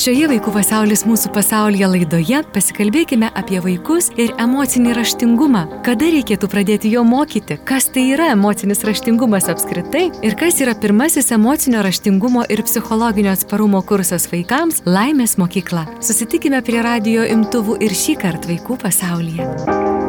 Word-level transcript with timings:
Šioje 0.00 0.30
Vaikų 0.30 0.52
pasaulis 0.54 1.02
mūsų 1.04 1.28
pasaulyje 1.34 1.88
laidoje 1.92 2.38
pasikalbėkime 2.54 3.28
apie 3.36 3.58
vaikus 3.60 4.06
ir 4.16 4.30
emocinį 4.40 4.94
raštingumą. 4.96 5.66
Kada 5.84 6.06
reikėtų 6.14 6.48
pradėti 6.48 6.88
jo 6.94 7.02
mokyti, 7.04 7.58
kas 7.68 7.90
tai 7.92 8.06
yra 8.14 8.30
emocinis 8.32 8.80
raštingumas 8.88 9.50
apskritai 9.52 10.06
ir 10.24 10.38
kas 10.40 10.62
yra 10.64 10.72
pirmasis 10.72 11.28
emocinio 11.36 11.82
raštingumo 11.84 12.46
ir 12.48 12.62
psichologinio 12.64 13.34
atsparumo 13.34 13.82
kursas 13.84 14.24
vaikams- 14.32 14.80
Laimės 14.96 15.36
mokykla. 15.36 15.84
Susitikime 16.00 16.62
prie 16.64 16.80
radio 16.80 17.26
imtuvų 17.36 17.76
ir 17.84 17.92
šį 17.92 18.16
kartą 18.22 18.54
Vaikų 18.54 18.78
pasaulyje. 18.80 19.44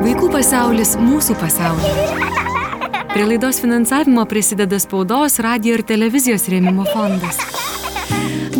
Vaikų 0.07 0.31
pasaulis 0.31 0.95
mūsų 0.95 1.35
pasaulyje. 1.35 3.11
Prie 3.11 3.25
laidos 3.27 3.59
finansavimo 3.59 4.23
prisideda 4.25 4.79
spaudos, 4.79 5.39
radio 5.39 5.73
ir 5.73 5.83
televizijos 5.83 6.47
rėmimo 6.47 6.87
fondas. 6.93 7.43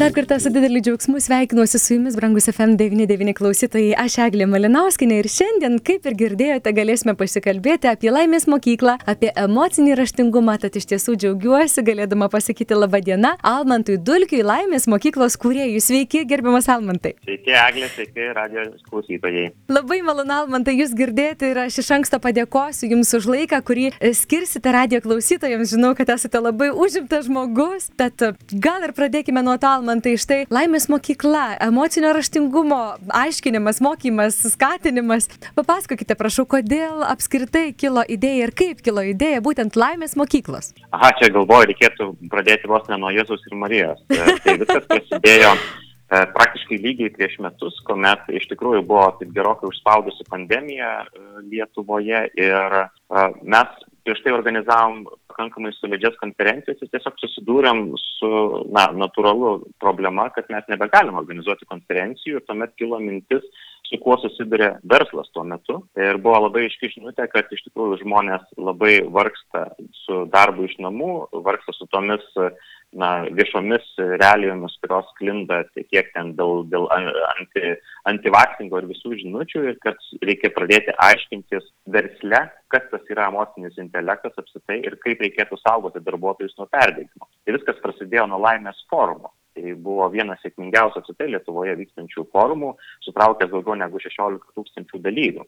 Dar 0.01 0.13
kartą 0.13 0.39
su 0.39 0.49
dideliu 0.49 0.81
džiaugsmu 0.81 1.19
sveikinuosi 1.21 1.79
su 1.79 1.93
jumis, 1.93 2.15
brangus 2.17 2.47
FM99 2.49 3.35
klausytojai, 3.37 3.91
aš 4.01 4.15
Eglė 4.23 4.47
Malinauskinė 4.49 5.19
ir 5.21 5.27
šiandien, 5.29 5.75
kaip 5.85 6.07
ir 6.09 6.15
girdėjote, 6.17 6.71
galėsime 6.73 7.13
pasikalbėti 7.19 7.85
apie 7.91 8.09
laimės 8.09 8.47
mokyklą, 8.49 8.95
apie 9.13 9.29
emocinį 9.37 9.93
raštingumą, 9.99 10.55
tad 10.63 10.79
iš 10.79 10.87
tiesų 10.89 11.13
džiaugiuosi 11.21 11.83
galėdama 11.85 12.31
pasakyti 12.33 12.73
labą 12.79 12.97
dieną 13.05 13.35
Almantui 13.45 13.99
Dulkiui, 14.01 14.39
laimės 14.41 14.89
mokyklos 14.89 15.37
kūrėjui. 15.43 15.77
Sveiki, 15.85 16.23
gerbiamas 16.25 16.71
Almantai. 16.73 17.13
Sveiki, 17.21 17.53
Eglė, 17.53 17.91
sveiki, 17.93 18.25
radio 18.39 18.65
klausytojai. 18.89 19.45
Labai 19.69 19.99
malonu, 20.09 20.33
Almantai, 20.39 20.79
jūs 20.81 20.97
girdėti 20.97 21.53
ir 21.53 21.61
aš 21.67 21.77
iš 21.85 21.93
anksto 21.99 22.17
padėkosiu 22.25 22.89
jums 22.95 23.13
už 23.19 23.29
laiką, 23.35 23.61
kurį 23.69 23.91
skirsite 24.23 24.73
radio 24.73 25.05
klausytojams. 25.05 25.75
Žinau, 25.77 25.93
kad 25.93 26.09
esate 26.17 26.41
labai 26.41 26.73
užimtas 26.73 27.29
žmogus, 27.29 27.91
tad 28.01 28.17
gal 28.49 28.89
ir 28.89 28.97
pradėkime 28.97 29.45
nuo 29.45 29.59
to, 29.61 29.69
Almantai 29.69 29.90
man 29.91 30.01
tai 30.03 30.15
štai 30.19 30.45
laimės 30.51 30.87
mokykla, 30.91 31.57
emocinio 31.65 32.13
raštingumo 32.15 32.79
aiškinimas, 33.17 33.81
mokymas, 33.83 34.37
skatinimas. 34.53 35.27
Papasakokite, 35.57 36.15
prašau, 36.19 36.45
kodėl 36.49 37.03
apskritai 37.07 37.71
kilo 37.75 38.03
idėja 38.07 38.47
ir 38.47 38.55
kaip 38.55 38.83
kilo 38.85 39.03
idėja 39.07 39.43
būtent 39.43 39.75
laimės 39.79 40.15
mokyklos. 40.19 40.71
Aha, 40.95 41.11
čia 41.19 41.31
galvoju, 41.35 41.71
reikėtų 41.73 42.09
pradėti 42.31 42.71
vos 42.71 42.87
ne 42.91 42.99
nuo 43.01 43.11
Jėzus 43.11 43.43
ir 43.49 43.57
Marijos. 43.59 44.03
E, 44.07 44.37
tai 44.45 44.55
viskas 44.61 44.87
prasidėjo 44.87 45.51
e, 45.57 46.23
praktiškai 46.37 46.79
lygiai 46.85 47.11
prieš 47.17 47.37
metus, 47.43 47.79
kuomet 47.89 48.31
iš 48.31 48.47
tikrųjų 48.53 48.85
buvo 48.87 49.09
taip 49.19 49.35
gerokai 49.35 49.71
užspaudusi 49.73 50.27
pandemija 50.31 51.01
e, 51.03 51.25
Lietuvoje 51.51 52.27
ir 52.39 52.79
mes 53.43 53.79
prieš 54.05 54.21
tai 54.23 54.33
organizavom 54.35 55.03
pakankamai 55.31 55.71
solidžias 55.77 56.17
konferencijas 56.21 56.81
ir 56.81 56.91
tiesiog 56.93 57.19
susidūrėm 57.21 57.83
su, 58.01 58.31
na, 58.75 58.87
natūralu 59.03 59.53
problema, 59.81 60.29
kad 60.35 60.49
mes 60.53 60.65
nebegalim 60.71 61.19
organizuoti 61.21 61.67
konferencijų 61.69 62.39
ir 62.39 62.47
tuomet 62.47 62.73
kilo 62.79 62.99
mintis, 63.03 63.45
su 63.91 63.99
kuo 63.99 64.15
susiduria 64.21 64.73
verslas 64.87 65.29
tuo 65.35 65.43
metu. 65.47 65.81
Ir 65.99 66.19
buvo 66.23 66.45
labai 66.45 66.67
iški 66.69 66.93
žinutė, 66.93 67.27
kad 67.31 67.51
iš 67.51 67.65
tikrųjų 67.67 68.01
žmonės 68.05 68.45
labai 68.57 69.01
vargsta 69.17 69.65
su 70.05 70.23
darbu 70.31 70.69
iš 70.69 70.77
namų, 70.85 71.13
vargsta 71.47 71.75
su 71.75 71.89
tomis 71.91 72.23
na, 72.93 73.09
viešomis 73.37 73.85
realijomis, 74.19 74.75
kurios 74.83 75.09
klinda 75.19 75.61
tiek 75.75 76.09
ten 76.13 76.33
dėl, 76.37 76.65
dėl 76.71 76.87
anti, 76.91 77.73
antivaksingo 78.11 78.81
ir 78.81 78.89
visų 78.91 79.13
žinučių 79.21 79.63
ir 79.69 79.77
kad 79.83 79.99
reikia 80.25 80.51
pradėti 80.55 80.95
aiškintis 81.07 81.69
versle, 81.95 82.41
kas 82.71 82.87
tas 82.91 83.13
yra 83.13 83.29
emocinis 83.31 83.79
intelektas 83.81 84.35
apsitai 84.41 84.81
ir 84.83 84.97
kaip 85.03 85.23
reikėtų 85.23 85.59
saugoti 85.61 86.03
darbuotojus 86.03 86.57
nuo 86.59 86.67
perdėgymo. 86.71 87.29
Tai 87.45 87.57
viskas 87.57 87.79
prasidėjo 87.83 88.27
nuo 88.31 88.41
laimės 88.43 88.83
forumo. 88.91 89.33
Tai 89.55 89.73
buvo 89.83 90.07
vienas 90.11 90.39
sėkmingiausių 90.45 91.01
apsitai 91.01 91.27
Lietuvoje 91.33 91.75
vykstančių 91.81 92.23
forumų, 92.31 92.71
sutraukęs 93.03 93.51
daugiau 93.51 93.75
negu 93.79 93.99
16 93.99 94.55
tūkstančių 94.55 95.01
dalyvių. 95.03 95.47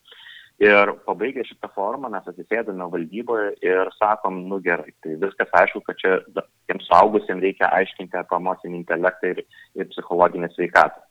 Ir 0.61 0.91
pabaigę 1.07 1.43
šitą 1.47 1.67
formą 1.73 2.11
mes 2.13 2.27
atsisėdame 2.29 2.85
valdyboje 2.93 3.55
ir 3.65 3.89
sakom, 3.97 4.43
nu 4.51 4.59
gerai, 4.61 4.93
tai 5.01 5.15
viskas 5.21 5.49
aišku, 5.59 5.81
kad 5.87 5.97
čia 5.97 6.19
tiems 6.69 6.85
suaugusiems 6.87 7.41
reikia 7.41 7.71
aiškinti 7.73 8.19
apie 8.19 8.37
emocinį 8.37 8.77
intelektą 8.83 9.33
ir, 9.33 9.41
ir 9.79 9.89
psichologinę 9.89 10.51
sveikatą. 10.53 11.01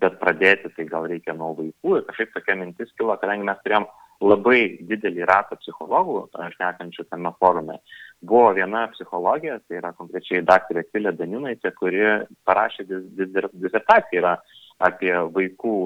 Bet 0.00 0.20
pradėti 0.22 0.70
tai 0.76 0.86
gal 0.88 1.08
reikia 1.10 1.34
nuo 1.36 1.50
vaikų 1.58 1.98
ir 1.98 2.06
kažkaip 2.06 2.30
tokia 2.36 2.56
mintis 2.62 2.94
kilo, 2.96 3.18
kadangi 3.20 3.44
mes 3.44 3.58
turėjom 3.64 3.90
labai 4.22 4.60
didelį 4.88 5.26
ratą 5.28 5.58
psichologų, 5.60 6.22
šnekančių 6.54 7.04
tame 7.10 7.34
forume. 7.42 7.78
Buvo 8.22 8.52
viena 8.56 8.86
psichologija, 8.94 9.58
tai 9.66 9.80
yra 9.80 9.92
konkrečiai 9.98 10.44
daktarė 10.46 10.86
Kilė 10.88 11.12
Daninaitė, 11.18 11.74
kuri 11.78 12.02
parašė 12.46 12.86
disertaciją 12.86 14.36
apie 14.82 15.14
vaikų 15.34 15.76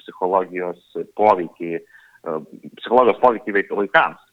psichologijos 0.00 0.80
poveikį 1.18 1.82
psichologijos 2.22 3.20
poveikį 3.22 3.74
vaikams. 3.76 4.28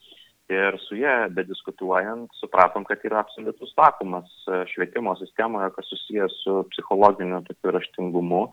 Ir 0.50 0.74
su 0.82 0.96
jie 0.98 1.12
bediskutuojant, 1.30 2.32
supratom, 2.40 2.82
kad 2.88 3.04
yra 3.06 3.20
absoliutus 3.22 3.70
vakumas 3.78 4.30
e, 4.50 4.64
švietimo 4.72 5.12
sistemoje, 5.20 5.68
kas 5.76 5.86
susijęs 5.92 6.40
su 6.42 6.54
psichologiniu 6.72 7.38
tokiu 7.46 7.74
raštingumu. 7.76 8.48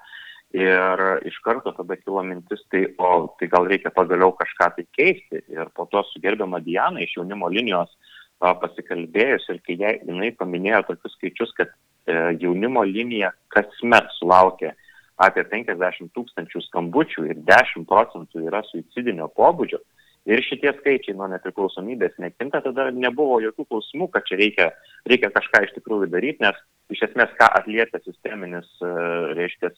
Ir 0.54 1.02
iš 1.28 1.40
karto 1.44 1.74
tada 1.76 1.98
kilo 1.98 2.22
mintis, 2.24 2.62
tai, 2.72 2.84
o 3.02 3.34
tai 3.40 3.50
gal 3.52 3.66
reikia 3.68 3.90
pagaliau 3.96 4.30
kažką 4.38 4.70
tai 4.76 4.86
keisti. 4.94 5.42
Ir 5.52 5.74
po 5.76 5.88
to 5.90 6.06
su 6.12 6.22
gerbiama 6.22 6.62
Diana 6.64 7.02
iš 7.02 7.18
jaunimo 7.18 7.50
linijos 7.50 7.90
pasikalbėjus 8.38 9.50
ir 9.50 9.62
kai 9.66 9.80
jai, 9.82 9.96
jinai 10.06 10.30
paminėjo 10.38 10.84
tokius 10.92 11.18
skaičius, 11.18 11.56
kad 11.58 11.74
e, 11.74 12.20
jaunimo 12.44 12.86
linija 12.86 13.34
kasmet 13.54 14.14
sulaukia 14.20 14.76
apie 15.18 15.44
50 15.50 16.14
tūkstančių 16.16 16.64
skambučių 16.68 17.28
ir 17.32 17.40
10 17.48 17.88
procentų 17.90 18.48
yra 18.48 18.62
suicidinio 18.70 19.30
pobūdžio 19.38 19.82
ir 20.28 20.44
šitie 20.44 20.74
skaičiai 20.80 21.16
nuo 21.18 21.30
nepriklausomybės 21.32 22.18
nekinta, 22.22 22.62
tada 22.66 22.90
nebuvo 22.92 23.40
jokių 23.46 23.66
klausimų, 23.72 24.10
kad 24.14 24.28
čia 24.28 24.40
reikia, 24.42 24.68
reikia 25.08 25.32
kažką 25.34 25.64
iš 25.66 25.74
tikrųjų 25.78 26.10
daryti, 26.12 26.44
nes 26.44 26.60
iš 26.94 27.06
esmės 27.10 27.32
ką 27.40 27.48
atliepia 27.62 28.02
sisteminis, 28.04 28.68
e, 28.84 28.92
reiškia, 29.40 29.72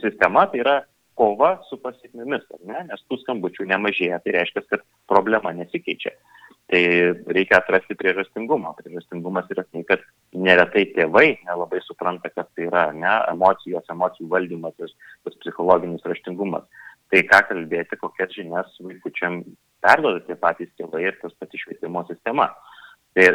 sistema, 0.00 0.46
tai 0.48 0.62
yra 0.64 0.76
kova 1.18 1.58
su 1.68 1.76
pasiekmėmis, 1.82 2.48
ne? 2.64 2.86
nes 2.88 3.04
tų 3.08 3.20
skambučių 3.22 3.68
nemažėja, 3.68 4.22
tai 4.24 4.38
reiškia, 4.38 4.64
kad 4.72 4.84
problema 5.12 5.52
nesikeičia. 5.56 6.14
Tai 6.72 6.84
reikia 7.36 7.58
atrasti 7.60 7.92
priežastingumą. 8.00 8.70
Priežastingumas 8.78 9.50
yra 9.52 9.66
tai, 9.68 9.82
kad 9.90 10.04
neretai 10.32 10.86
tėvai 10.94 11.26
nelabai 11.44 11.82
supranta, 11.84 12.30
kas 12.32 12.48
tai 12.56 12.64
yra, 12.70 12.86
ne, 12.96 13.12
emocijos, 13.34 13.84
emocijų 13.92 14.30
valdymas 14.32 14.78
ir 14.80 14.88
tas 15.26 15.36
psichologinis 15.42 16.06
raštingumas. 16.08 16.64
Tai 17.12 17.20
ką 17.28 17.42
kalbėti, 17.50 17.98
kokias 18.00 18.32
žinias 18.32 18.72
vaikučiam 18.80 19.42
perduoda 19.84 20.22
tie 20.24 20.38
patys 20.40 20.72
tėvai 20.80 21.04
ir 21.10 21.18
tas 21.20 21.36
pati 21.36 21.60
švietimo 21.60 22.06
sistema. 22.08 22.48
Tai 23.12 23.28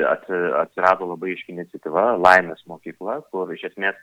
atsirado 0.64 1.06
labai 1.12 1.36
iški 1.36 1.54
iniciatyva 1.54 2.16
Laimės 2.18 2.66
mokykla, 2.66 3.20
kur 3.30 3.54
iš 3.54 3.68
esmės 3.70 4.02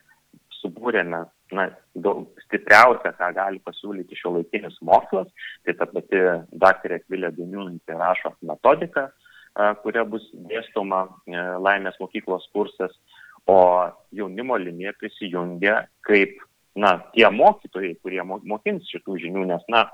subūrėme 0.61 1.25
na, 1.59 1.67
daug 2.07 2.29
stipriausia, 2.47 3.11
ką 3.19 3.33
gali 3.35 3.59
pasiūlyti 3.67 4.15
šio 4.19 4.37
laikinis 4.39 4.79
mokslas, 4.87 5.27
tai 5.67 5.75
ta 5.75 5.91
pati 5.91 6.23
daktarė 6.55 7.03
Kvilė 7.03 7.35
Daniūnantė 7.35 7.99
rašo 7.99 8.37
metodiką, 8.47 9.09
kuria 9.83 10.05
bus 10.09 10.25
dėstoma 10.51 11.05
e, 11.27 11.43
laimės 11.63 11.99
mokyklos 12.01 12.47
kursas, 12.55 12.95
o 13.47 13.59
jaunimo 14.17 14.57
linija 14.59 14.95
prisijungia 14.99 15.85
kaip 16.09 16.41
na, 16.75 16.97
tie 17.15 17.29
mokytojai, 17.31 17.95
kurie 18.03 18.23
mokins 18.25 18.89
šitų 18.91 19.19
žinių, 19.23 19.45
nes, 19.53 19.63
na, 19.71 19.87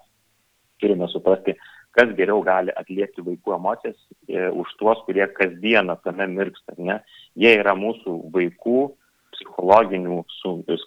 turime 0.81 1.09
suprasti, 1.13 1.57
kas 1.97 2.13
geriau 2.17 2.41
gali 2.47 2.73
atliepti 2.79 3.25
vaikų 3.27 3.57
emocijas 3.57 3.99
e, 4.29 4.47
už 4.49 4.73
tuos, 4.81 5.03
kurie 5.07 5.27
kasdieną 5.37 5.99
tame 6.05 6.29
mirksta. 6.31 6.77
Ne? 6.79 7.01
Jie 7.39 7.57
yra 7.61 7.75
mūsų 7.77 8.17
vaikų 8.35 8.79
psichologinių 9.35 10.23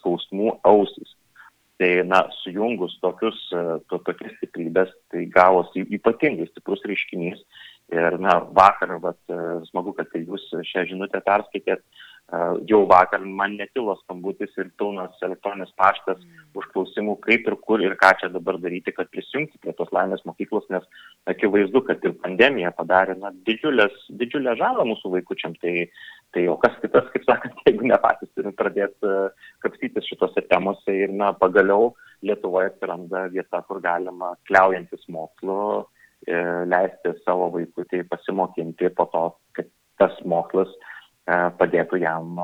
skausmų 0.00 0.58
ausis. 0.66 1.14
Tai, 1.78 1.90
na, 2.06 2.20
sujungus 2.42 2.94
tokius, 3.02 3.38
e, 3.50 3.62
to, 3.90 4.00
tokias 4.06 4.34
stiprybės, 4.38 4.90
tai 5.12 5.26
gavosi 5.30 5.86
ypatingai 5.98 6.46
stiprus 6.52 6.82
reiškinys. 6.88 7.42
Ir, 7.92 8.16
na, 8.18 8.38
vakar, 8.56 8.96
vat, 9.02 9.20
e, 9.28 9.40
smagu, 9.68 9.92
kad 9.96 10.08
tai 10.12 10.24
jūs 10.24 10.46
šią 10.70 10.86
žinutę 10.88 11.20
perskaitėt, 11.26 11.84
jau 12.66 12.80
vakar 12.88 13.20
man 13.20 13.56
netilo 13.58 13.94
skambutis 14.00 14.54
ir 14.56 14.70
pilnas 14.80 15.20
elektroninis 15.22 15.72
paštas 15.76 16.22
užklausimų, 16.56 17.18
kaip 17.26 17.50
ir 17.50 17.56
kur 17.60 17.82
ir 17.84 17.96
ką 18.00 18.14
čia 18.20 18.30
dabar 18.32 18.56
daryti, 18.62 18.94
kad 18.96 19.10
prisijungti 19.12 19.60
prie 19.60 19.74
tos 19.76 19.92
laimės 19.92 20.24
mokyklos, 20.24 20.64
nes 20.72 20.86
akivaizdu, 21.28 21.82
kad 21.84 22.04
ir 22.04 22.16
pandemija 22.24 22.72
padarė 22.78 23.18
na, 23.20 23.30
didžiulės, 23.46 23.92
didžiulę 24.08 24.56
žalą 24.56 24.86
mūsų 24.88 25.12
vaikučiam. 25.18 25.54
Tai, 25.60 25.74
tai 26.32 26.46
o 26.48 26.56
kas 26.62 26.78
kitas, 26.80 27.10
kaip 27.12 27.28
sakant, 27.28 27.60
jeigu 27.68 27.90
ne 27.90 28.00
patys 28.00 28.32
turim 28.34 28.56
pradėti 28.56 29.12
kapstytis 29.62 30.08
šitose 30.08 30.46
temose 30.48 30.96
ir 31.04 31.12
na, 31.12 31.34
pagaliau 31.36 31.92
Lietuvoje 32.24 32.70
atsiranda 32.70 33.26
vieta, 33.28 33.60
kur 33.68 33.82
galima 33.84 34.30
kliaujantis 34.48 35.02
mokslu 35.12 35.58
e, 35.82 35.84
leisti 36.26 37.14
savo 37.24 37.50
vaikutį 37.54 38.04
pasimokinti 38.08 38.90
po 38.96 39.08
to, 39.12 39.24
kad 39.56 39.68
tas 40.00 40.16
mokslas 40.24 40.70
e, 40.74 41.36
padėtų 41.58 42.00
jam 42.02 42.38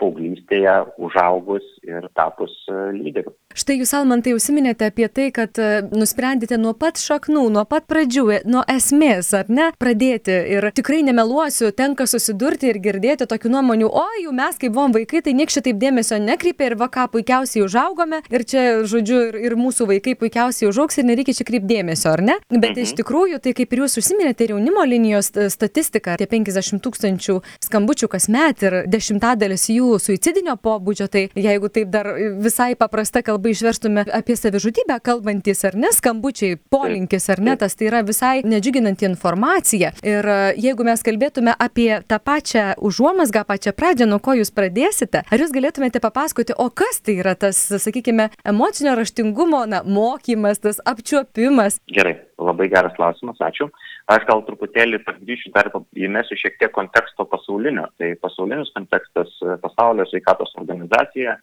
paauglystėje 0.00 0.74
užaugus 1.02 1.66
ir 1.86 2.08
tapus 2.18 2.52
e, 2.68 2.76
lyderiu. 2.96 3.32
Štai 3.56 3.78
jūs, 3.80 3.94
Almantai, 3.96 4.34
užsiminėte 4.36 4.84
apie 4.90 5.06
tai, 5.08 5.30
kad 5.32 5.56
e, 5.56 5.80
nusprendėte 5.96 6.58
nuo 6.60 6.74
pat 6.76 6.98
šaknų, 7.00 7.46
nuo 7.54 7.62
pat 7.64 7.86
pradžių, 7.88 8.24
e, 8.34 8.40
nuo 8.44 8.60
esmės, 8.68 9.30
ar 9.38 9.48
ne, 9.48 9.70
pradėti. 9.80 10.34
Ir 10.52 10.66
tikrai 10.76 10.98
nemeluosiu, 11.06 11.70
tenka 11.72 12.04
susidurti 12.04 12.68
ir 12.68 12.76
girdėti 12.84 13.24
tokių 13.24 13.54
nuomonių, 13.54 13.88
o 13.88 14.04
jau 14.20 14.34
mes, 14.36 14.58
kai 14.60 14.68
buvom 14.68 14.92
vaikai, 14.98 15.22
tai 15.24 15.32
niek 15.38 15.48
šitaip 15.54 15.78
dėmesio 15.80 16.18
nekreipė 16.20 16.68
ir 16.68 16.76
va 16.76 16.90
ką 16.92 17.06
puikiausiai 17.14 17.62
užaugome 17.64 18.18
ir 18.28 18.44
čia, 18.44 18.66
žodžiu, 18.84 19.22
ir, 19.30 19.40
ir 19.48 19.56
mūsų 19.56 19.88
vaikai 19.88 20.18
puikiausiai 20.20 20.68
užaugs 20.68 21.00
ir 21.00 21.08
nereikia 21.08 21.38
čia 21.40 21.48
kreipti 21.48 21.72
dėmesio, 21.72 22.12
ar 22.12 22.24
ne? 22.28 22.36
Bet 22.52 22.74
mhm. 22.74 22.84
iš 22.84 22.92
tikrųjų, 23.00 23.40
tai 23.40 23.56
kaip 23.56 23.72
ir 23.72 23.84
jūs 23.86 23.96
užsiminėte, 24.02 24.44
ir 24.44 24.52
jaunimo 24.52 24.84
linijos 24.84 25.32
statistika, 25.32 26.18
tie 26.20 26.28
50 26.28 26.84
tūkstančių 26.84 27.38
skambučių 27.70 28.12
kasmet 28.18 28.68
ir 28.68 28.78
dešimtadalis 28.92 29.70
jų 29.72 29.96
suicidinio 30.10 30.60
pobūdžio, 30.60 31.08
tai 31.08 31.26
jeigu 31.32 31.72
taip 31.72 31.88
dar 31.96 32.12
visai 32.44 32.74
paprasta 32.76 33.24
kalba 33.24 33.45
išverstume 33.50 34.04
apie 34.14 34.36
savižudybę 34.38 34.98
kalbantis 35.04 35.64
ar 35.68 35.76
ne, 35.78 35.90
skambučiai, 35.94 36.58
polinkis 36.72 37.28
ar 37.32 37.42
ne, 37.44 37.56
tas 37.60 37.76
tai 37.78 37.88
yra 37.90 38.02
visai 38.06 38.40
nedžiuginanti 38.46 39.08
informacija. 39.08 39.92
Ir 40.06 40.26
e, 40.26 40.36
jeigu 40.66 40.86
mes 40.86 41.02
kalbėtume 41.06 41.54
apie 41.58 41.90
tą 42.08 42.20
pačią 42.22 42.66
užuomasgą, 42.84 43.44
pačią 43.48 43.74
pradžią, 43.76 44.08
nuo 44.10 44.20
ko 44.22 44.36
jūs 44.38 44.52
pradėsite, 44.56 45.24
ar 45.24 45.44
jūs 45.44 45.54
galėtumėte 45.54 46.02
papasakoti, 46.04 46.56
o 46.58 46.68
kas 46.70 47.02
tai 47.04 47.18
yra 47.22 47.36
tas, 47.38 47.58
sakykime, 47.82 48.30
emocinio 48.46 48.96
raštingumo, 48.98 49.64
na, 49.70 49.82
mokymas, 49.82 50.62
tas 50.62 50.80
apčiuopimas? 50.84 51.80
Gerai, 51.92 52.16
labai 52.38 52.70
geras 52.72 52.96
klausimas, 52.98 53.40
ačiū. 53.42 53.70
Aš 54.06 54.22
gal 54.28 54.44
truputėlį 54.46 55.00
grįšiu 55.02 55.50
dar 55.54 55.72
įmesiu 55.98 56.38
šiek 56.38 56.60
tiek 56.60 56.70
konteksto 56.74 57.26
pasaulinio. 57.26 57.88
Tai 57.98 58.12
pasaulinis 58.22 58.70
kontekstas 58.76 59.32
pasaulio 59.64 60.06
sveikatos 60.06 60.54
organizacija 60.60 61.34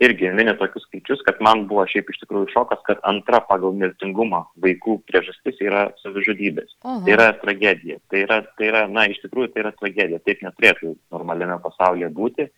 irgi 0.00 0.30
mini 0.32 0.54
tokius 0.58 0.86
skaičius, 0.88 1.22
kad 1.26 1.40
man 1.44 1.66
buvo 1.70 1.84
šiaip 1.88 2.08
iš 2.10 2.22
tikrųjų 2.22 2.48
šokas, 2.54 2.80
kad 2.86 3.02
antra 3.08 3.42
pagal 3.48 3.74
mirtingumą 3.76 4.42
vaikų 4.64 4.96
priežastis 5.08 5.60
yra 5.64 5.88
savižudybės. 6.00 6.72
Oho. 6.84 7.02
Tai 7.04 7.14
yra 7.16 7.28
tragedija. 7.42 8.00
Tai 8.12 8.24
yra, 8.24 8.40
tai 8.56 8.70
yra, 8.70 8.86
na, 8.88 9.06
iš 9.12 9.20
tikrųjų 9.24 9.52
tai 9.52 9.64
yra 9.64 9.74
tragedija. 9.76 10.22
Taip 10.24 10.44
neturėtų 10.46 10.94
normaliame 11.12 11.58
pasaulyje 11.64 12.10
būti. 12.16 12.48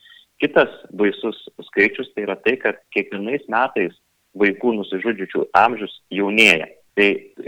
Kitas 0.43 0.71
baisus 0.99 1.39
skaičius 1.69 2.11
tai 2.15 2.27
yra 2.29 2.39
tai, 2.43 2.57
kad 2.63 2.79
kiekvienais 2.95 3.45
metais 3.51 3.99
vaikų 4.39 4.77
nusižudžiučių 4.79 5.49
amžius 5.59 5.99
jaunėja. 6.15 6.71
Tai, 6.93 7.07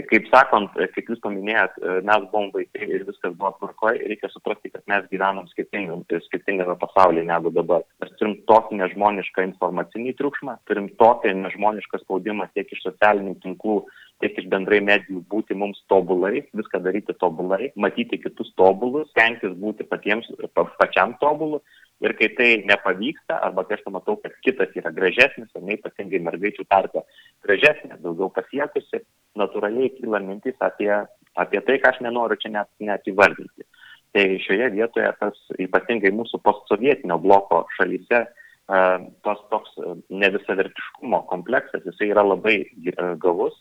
kaip 0.09 0.25
sakant, 0.31 0.71
kaip 0.95 1.09
jūs 1.11 1.19
paminėjot, 1.21 1.75
mes 2.07 2.23
buvom 2.31 2.47
vaikai 2.55 2.87
ir 2.87 3.03
viskas 3.05 3.35
buvo 3.37 3.51
tvarkoje, 3.59 3.99
reikia 4.09 4.29
suprasti, 4.33 4.71
kad 4.73 4.81
mes 4.89 5.03
gyvenam 5.11 5.45
skirtingame 5.51 6.75
pasaulyje 6.81 7.27
negu 7.27 7.51
dabar. 7.53 7.83
Mes 8.01 8.15
turim 8.17 8.39
tokį 8.49 8.79
nežmonišką 8.79 9.45
informacinį 9.51 10.15
triukšmą, 10.17 10.55
turim 10.65 10.87
tokį 10.97 11.35
nežmonišką 11.43 12.01
spaudimą 12.01 12.47
tiek 12.57 12.73
iš 12.73 12.81
socialinių 12.87 13.35
tinklų, 13.43 13.75
tiek 14.23 14.39
iš 14.41 14.47
bendrai 14.49 14.79
medijų 14.81 15.21
būti 15.29 15.53
mums 15.61 15.83
tobulai, 15.93 16.41
viską 16.57 16.81
daryti 16.81 17.13
tobulai, 17.21 17.69
matyti 17.77 18.17
kitus 18.23 18.49
tobulus, 18.57 19.11
stengtis 19.13 19.53
būti 19.61 19.85
patiems, 19.85 20.31
pa, 20.57 20.65
pačiam 20.79 21.13
tobulu. 21.21 21.61
Ir 22.03 22.11
kai 22.17 22.27
tai 22.35 22.47
nepavyksta, 22.67 23.37
arba 23.45 23.63
kai 23.63 23.77
aš 23.77 23.85
pamatau, 23.85 24.17
kad 24.19 24.33
kitas 24.43 24.73
yra 24.75 24.89
gražesnis, 24.91 25.53
ar 25.55 25.63
ne 25.63 25.77
ypatingai 25.77 26.19
mergaičių 26.25 26.65
tarpe 26.67 27.05
gražesnė, 27.45 28.01
daugiau 28.03 28.27
pasiekusi, 28.35 28.99
natūraliai 29.39 29.91
kyla 29.97 30.21
mintis 30.23 30.57
apie, 30.63 30.91
apie 31.35 31.61
tai, 31.67 31.79
ką 31.83 31.91
aš 31.91 32.01
nenoriu 32.05 32.39
čia 32.41 32.53
net, 32.53 32.71
net 32.79 33.07
įvardinti. 33.11 33.67
Tai 34.15 34.25
šioje 34.45 34.71
vietoje 34.71 35.11
tas 35.19 35.39
ypatingai 35.59 36.13
mūsų 36.15 36.39
postsovietinio 36.43 37.19
bloko 37.19 37.65
šalyse 37.75 38.25
tas 38.65 39.41
toks 39.51 39.75
nevisavertiškumo 40.09 41.19
kompleksas, 41.29 41.83
jisai 41.85 42.09
yra 42.09 42.23
labai 42.25 42.63
gavus 43.21 43.57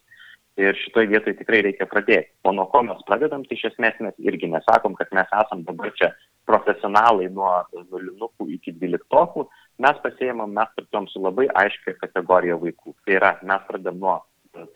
ir 0.57 0.77
šitoje 0.79 1.11
vietoje 1.11 1.37
tikrai 1.41 1.61
reikia 1.67 1.87
pradėti. 1.91 2.31
O 2.47 2.53
nuo 2.55 2.67
ko 2.71 2.85
mes 2.87 3.01
pradedam, 3.09 3.43
tai 3.45 3.59
iš 3.59 3.67
esmės 3.73 3.99
mes 4.01 4.15
irgi 4.23 4.49
nesakom, 4.53 4.95
kad 4.95 5.11
mes 5.17 5.29
esam 5.43 5.65
dabar 5.67 5.91
čia 5.99 6.13
profesionalai 6.49 7.27
nuo 7.33 7.51
nulinukų 7.75 8.47
iki 8.55 8.77
dvyliktokų, 8.79 9.49
mes 9.83 9.99
pasėjimam, 10.05 10.55
mes 10.55 10.71
pradėjom 10.77 11.09
su 11.11 11.23
labai 11.25 11.49
aiškia 11.65 11.97
kategorija 11.99 12.57
vaikų. 12.63 12.95
Tai 13.05 13.19
yra, 13.19 13.33
mes 13.43 13.67
pradedam 13.69 13.99
nuo 14.01 14.21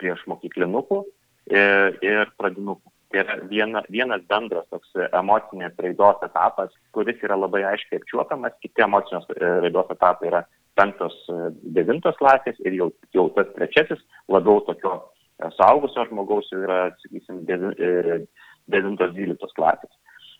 prieš 0.01 0.23
mokyklinukų 0.31 1.03
ir, 1.51 1.99
ir 2.05 2.31
pradinukų. 2.39 2.91
Tai 3.09 3.23
yra 3.23 3.35
viena, 3.49 3.81
vienas 3.89 4.21
bendras 4.29 4.67
toks 4.69 4.91
emocinės 5.17 5.73
raidos 5.81 6.19
etapas, 6.27 6.73
kuris 6.93 7.17
yra 7.25 7.39
labai 7.39 7.63
aiškiai 7.71 8.03
apčiuopiamas, 8.03 8.53
kiti 8.61 8.83
emocinės 8.85 9.25
e, 9.33 9.39
raidos 9.65 9.89
etapai 9.95 10.29
yra 10.29 10.43
penktos, 10.77 11.15
e, 11.25 11.47
devintos 11.77 12.19
klasės 12.21 12.59
ir 12.61 12.77
jau, 12.77 12.91
jau 13.17 13.25
tas 13.33 13.49
trečiasis 13.55 14.03
labiau 14.29 14.61
tokio 14.67 14.93
e, 14.99 15.49
suaugusio 15.57 16.05
žmogaus 16.11 16.51
jau 16.53 16.61
yra, 16.67 16.77
sakysim, 17.01 17.41
devintos, 17.49 19.15
dvyliktos 19.15 19.57
klasės. 19.57 19.89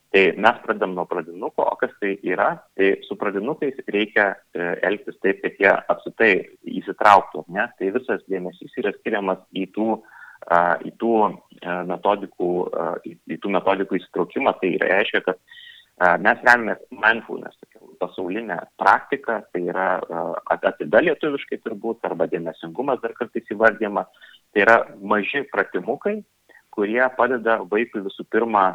Tai 0.10 0.22
mes 0.42 0.62
pradedam 0.64 0.96
nuo 0.98 1.04
pradinukų, 1.06 1.62
o 1.62 1.76
kas 1.78 1.92
tai 2.02 2.16
yra? 2.26 2.56
Tai 2.78 2.88
su 3.06 3.14
pradinukais 3.20 3.78
reikia 3.94 4.32
e, 4.58 4.72
elgtis 4.88 5.20
taip, 5.22 5.44
kad 5.44 5.60
jie 5.62 5.70
apsitai 5.94 6.32
įsitrauktų, 6.80 7.44
ne? 7.54 7.68
Tai 7.78 7.92
visas 7.94 8.24
dėmesys 8.26 8.74
yra 8.82 8.96
skiriamas 8.96 9.44
į 9.54 9.68
tų, 9.76 10.00
į 10.90 10.94
tų 10.98 11.14
e, 11.28 11.30
metodikų, 11.92 12.50
į, 13.06 13.38
tų 13.38 13.54
metodikų 13.54 14.00
įsitraukimą. 14.00 14.56
Tai 14.64 14.74
reiškia, 14.82 15.22
kad 15.30 15.38
mes 16.26 16.42
remiamės 16.48 16.82
mindfulness, 16.90 17.62
pasaulinę 18.02 18.58
praktiką, 18.82 19.44
tai 19.54 19.64
yra 19.70 19.88
atida 20.50 21.06
lietuviškai 21.06 21.62
turbūt, 21.62 22.02
arba 22.10 22.26
dėmesingumas 22.32 23.02
dar 23.06 23.14
kartais 23.14 23.54
įvardyma. 23.54 24.08
Tai 24.56 24.66
yra 24.66 24.82
maži 25.06 25.46
pratimukai, 25.54 26.22
kurie 26.74 27.04
padeda 27.18 27.60
vaikui 27.70 28.08
visų 28.10 28.26
pirma 28.32 28.72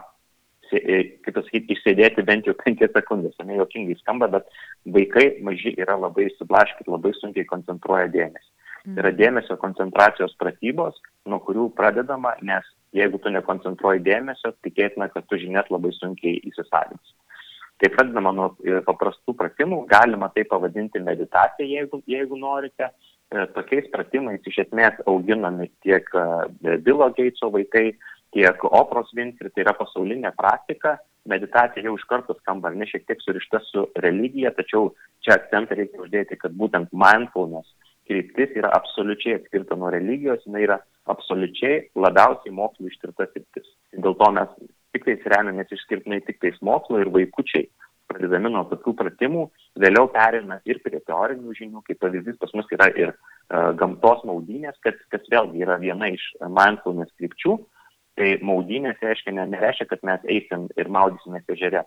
kaip 0.73 1.35
pasakyti, 1.37 1.75
išsėdėti 1.77 2.25
bent 2.27 2.49
jau 2.49 2.55
penkias 2.61 2.93
sekundės. 2.95 3.37
Ne 3.45 3.59
jokingai 3.59 3.97
skamba, 4.01 4.29
bet 4.33 4.49
vaikai 4.97 5.27
maži 5.47 5.75
yra 5.81 5.97
labai 6.01 6.29
išsiblaškyti, 6.31 6.91
labai 6.91 7.15
sunkiai 7.21 7.49
koncentruoja 7.49 8.11
dėmesį. 8.15 8.51
Tai 8.85 9.01
yra 9.01 9.11
mm. 9.15 9.17
dėmesio 9.17 9.57
koncentracijos 9.61 10.35
pratybos, 10.41 10.99
nuo 11.25 11.39
kurių 11.47 11.71
pradedama, 11.77 12.35
nes 12.45 12.67
jeigu 12.97 13.19
tu 13.23 13.33
nekoncentruoji 13.33 14.05
dėmesio, 14.05 14.53
tikėtina, 14.67 15.09
kad 15.13 15.25
tu 15.31 15.39
žinias 15.41 15.71
labai 15.73 15.93
sunkiai 15.97 16.37
įsisavinsi. 16.51 17.15
Tai 17.81 17.91
pradedama 17.97 18.33
nuo 18.37 18.51
e, 18.61 18.77
paprastų 18.87 19.35
pratimų, 19.41 19.81
galima 19.91 20.29
tai 20.35 20.45
pavadinti 20.51 21.01
meditacija, 21.03 21.67
jeigu, 21.67 22.03
jeigu 22.07 22.37
norite. 22.39 22.91
E, 23.33 23.47
tokiais 23.57 23.89
pratimais 23.93 24.45
iš 24.47 24.61
esmės 24.67 25.01
auginami 25.11 25.71
tiek 25.83 26.07
Bilo 26.85 27.09
Geitso 27.17 27.49
vaikai, 27.57 27.95
tiek 28.35 28.65
opros 28.69 29.13
Winfrey, 29.17 29.53
tai 29.55 29.65
yra 29.65 29.75
pasaulinė 29.79 30.35
praktika. 30.37 30.99
Meditacija 31.31 31.87
jau 31.87 31.95
iš 31.97 32.05
karto 32.11 32.35
skamba, 32.37 32.75
ne 32.75 32.85
šiek 32.91 33.07
tiek 33.09 33.23
surišta 33.25 33.63
su 33.71 33.87
religija, 34.05 34.53
tačiau 34.53 34.91
čia 35.25 35.39
akcentą 35.39 35.79
reikia 35.79 36.03
uždėti, 36.05 36.37
kad 36.43 36.53
būtent 36.59 36.93
mindfulness 36.93 37.71
kryptis 38.09 38.53
yra 38.59 38.69
absoliučiai 38.77 39.39
atskirta 39.39 39.79
nuo 39.81 39.91
religijos, 39.93 40.43
jinai 40.45 40.67
yra 40.67 40.79
absoliučiai 41.13 41.89
labiausiai 41.97 42.53
mokslo 42.53 42.91
ištirta 42.91 43.29
kryptis. 43.33 43.71
Dėl 43.97 44.17
to 44.21 44.31
mes 44.37 44.53
tik 44.95 45.07
tais 45.09 45.25
remiamės 45.33 45.73
išskirtinai 45.75 46.21
tik 46.27 46.41
tais 46.43 46.59
mokslo 46.65 47.01
ir 47.01 47.11
vaikučiai, 47.15 47.67
pradedami 48.11 48.53
nuo 48.53 48.65
tokių 48.71 48.95
pratimų, 49.01 49.47
vėliau 49.81 50.11
perėmė 50.13 50.61
ir 50.69 50.81
prie 50.85 51.01
teorinių 51.01 51.57
žinių, 51.59 51.83
kaip 51.87 52.03
pavyzdys 52.05 52.39
pas 52.41 52.53
mus 52.55 52.69
yra 52.77 52.91
ir 52.93 53.15
uh, 53.15 53.73
gamtos 53.81 54.23
maudynės, 54.29 54.77
kas, 54.85 54.99
kas 55.13 55.25
vėlgi 55.33 55.65
yra 55.65 55.81
viena 55.83 56.13
iš 56.13 56.29
mindfulness 56.45 57.15
krypčių, 57.19 57.57
Tai 58.19 58.31
maudynės 58.47 59.01
reiškia, 59.03 59.35
ne, 59.35 59.47
nereiškia, 59.51 59.89
kad 59.91 60.05
mes 60.07 60.27
eisim 60.31 60.69
ir 60.79 60.91
maudysimės 60.97 61.49
ežere, 61.51 61.83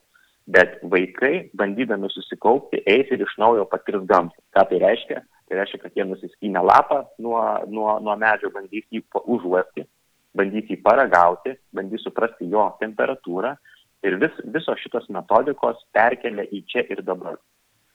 bet 0.51 0.75
vaikai, 0.91 1.49
bandydami 1.59 2.09
susikaupti, 2.11 2.81
eis 2.87 3.11
ir 3.15 3.23
iš 3.23 3.35
naujo 3.39 3.63
patirs 3.71 4.03
gamtą. 4.09 4.35
Ką 4.55 4.65
tai 4.69 4.81
reiškia? 4.83 5.21
Tai 5.47 5.59
reiškia, 5.61 5.79
kad 5.85 5.95
jie 5.95 6.03
nusiskynę 6.07 6.63
lapą 6.67 7.05
nuo, 7.23 7.39
nuo, 7.71 7.93
nuo 8.03 8.15
medžio, 8.19 8.51
bandys 8.51 8.83
jį 8.91 9.05
užuosti, 9.23 9.87
bandys 10.35 10.67
jį 10.71 10.81
paragauti, 10.83 11.55
bandys 11.75 12.03
suprasti 12.03 12.49
jo 12.51 12.67
temperatūrą 12.81 13.55
ir 14.03 14.19
vis, 14.19 14.35
visos 14.55 14.83
šitos 14.83 15.07
metodikos 15.13 15.79
perkelia 15.95 16.43
į 16.51 16.63
čia 16.67 16.83
ir 16.91 17.03
dabar. 17.07 17.39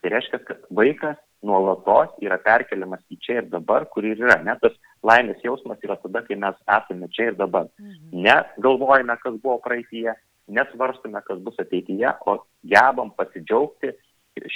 Tai 0.03 0.11
reiškia, 0.11 0.41
kad 0.47 0.65
vaikas 0.75 1.19
nuolatos 1.47 2.15
yra 2.23 2.39
perkeliamas 2.43 3.03
į 3.11 3.19
čia 3.23 3.39
ir 3.41 3.49
dabar, 3.51 3.87
kur 3.91 4.07
ir 4.07 4.21
yra. 4.23 4.39
Net 4.43 4.63
tas 4.63 4.75
laimės 5.07 5.43
jausmas 5.45 5.83
yra 5.87 5.97
tada, 6.03 6.23
kai 6.27 6.39
mes 6.39 6.59
esame 6.77 7.09
čia 7.15 7.31
ir 7.31 7.39
dabar. 7.39 7.69
Mhm. 7.79 8.23
Ne 8.27 8.37
galvojame, 8.63 9.17
kas 9.23 9.39
buvo 9.43 9.59
praeitie, 9.65 10.11
nesvarstome, 10.49 11.23
kas 11.27 11.39
bus 11.43 11.59
ateityje, 11.63 12.15
o 12.27 12.39
gebam 12.75 13.13
pasidžiaugti 13.19 13.93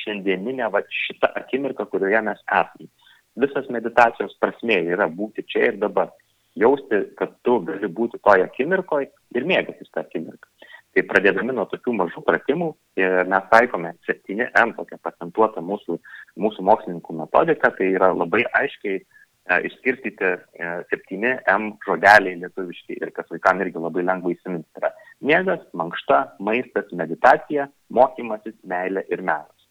šiandieninę 0.02 0.70
va, 0.72 0.82
šitą 1.04 1.30
akimirką, 1.42 1.86
kurioje 1.90 2.22
mes 2.26 2.42
esame. 2.46 2.90
Visas 3.36 3.66
meditacijos 3.68 4.36
prasmė 4.40 4.80
yra 4.94 5.10
būti 5.12 5.44
čia 5.46 5.70
ir 5.70 5.80
dabar. 5.82 6.10
Jausti, 6.56 7.02
kad 7.18 7.34
tu 7.44 7.58
gali 7.68 7.88
būti 7.92 8.18
toje 8.24 8.46
akimirkoje 8.46 9.10
ir 9.36 9.44
mėgautis 9.44 9.90
tą 9.92 10.06
akimirką. 10.06 10.48
Tai 10.96 11.02
pradėdami 11.04 11.52
nuo 11.52 11.66
tokių 11.68 11.92
mažų 11.92 12.22
pratimų, 12.24 12.66
e, 12.96 13.08
mes 13.28 13.48
taikome 13.50 13.90
7M, 14.06 14.70
tokią 14.78 14.96
patentuotą 15.04 15.60
mūsų, 15.60 15.98
mūsų 16.40 16.62
mokslininkų 16.64 17.16
metodiką, 17.18 17.68
tai 17.76 17.90
yra 17.92 18.08
labai 18.16 18.46
aiškiai 18.56 18.94
e, 18.96 19.58
išskirstyti 19.68 20.30
e, 20.30 20.70
7M 20.88 21.66
žodeliai 21.84 22.38
lietuviški 22.40 22.96
ir 22.96 23.12
kas 23.12 23.28
vaikams 23.34 23.66
irgi 23.66 23.82
labai 23.84 24.06
lengva 24.08 24.32
įsiminti. 24.32 24.64
Tai 24.72 24.86
yra 24.86 24.92
miegas, 25.20 25.66
mankšta, 25.76 26.22
maistas, 26.48 26.88
meditacija, 26.96 27.68
mokymasis, 27.92 28.56
meilė 28.64 29.04
ir 29.12 29.20
menas. 29.20 29.68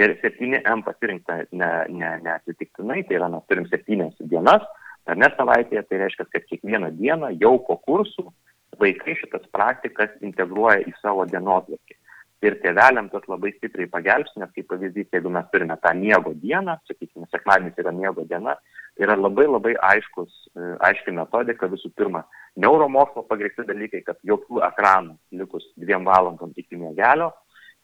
Ir 0.00 0.16
7M 0.24 0.86
pasirinkta 0.86 1.42
neatsitiktinai, 1.52 2.96
ne, 2.96 3.04
ne 3.04 3.08
tai 3.10 3.20
yra 3.20 3.28
mes 3.28 3.44
turim 3.52 3.68
7 3.68 4.24
dienas, 4.24 4.64
ar 5.04 5.20
ne 5.20 5.28
savaitėje, 5.36 5.84
tai 5.84 6.00
reiškia, 6.06 6.30
kad 6.32 6.48
kiekvieną 6.48 6.94
dieną 6.96 7.34
jau 7.42 7.58
po 7.68 7.76
kursų 7.84 8.30
vaikai 8.80 9.16
šitas 9.18 9.44
praktikas 9.52 10.14
integruoja 10.24 10.80
į 10.86 10.94
savo 11.00 11.26
dienotvarkį. 11.28 11.98
Ir 12.42 12.56
tėveliam 12.58 13.06
tas 13.12 13.26
labai 13.30 13.52
stipriai 13.54 13.86
pagelbs, 13.90 14.32
nes 14.40 14.50
kaip 14.54 14.66
pavyzdys, 14.70 15.10
jeigu 15.14 15.30
mes 15.30 15.46
turime 15.52 15.76
tą 15.78 15.92
miego 15.94 16.32
dieną, 16.42 16.74
sakykime, 16.88 17.28
sekmadienis 17.30 17.78
yra 17.78 17.92
miego 17.94 18.24
diena, 18.26 18.56
yra 18.98 19.14
labai 19.14 19.46
labai 19.46 19.76
aiškus, 19.90 20.32
e, 20.56 20.72
aiški 20.88 21.14
metodika 21.14 21.68
visų 21.70 21.92
pirma. 21.94 22.24
Neuromokslo 22.58 23.22
pagrįsti 23.28 23.68
dalykai, 23.68 24.02
kad 24.08 24.18
jokių 24.26 24.58
ekranų 24.66 25.14
likus 25.38 25.68
dviem 25.78 26.04
valandom 26.08 26.50
iki 26.56 26.80
miegelio. 26.80 27.30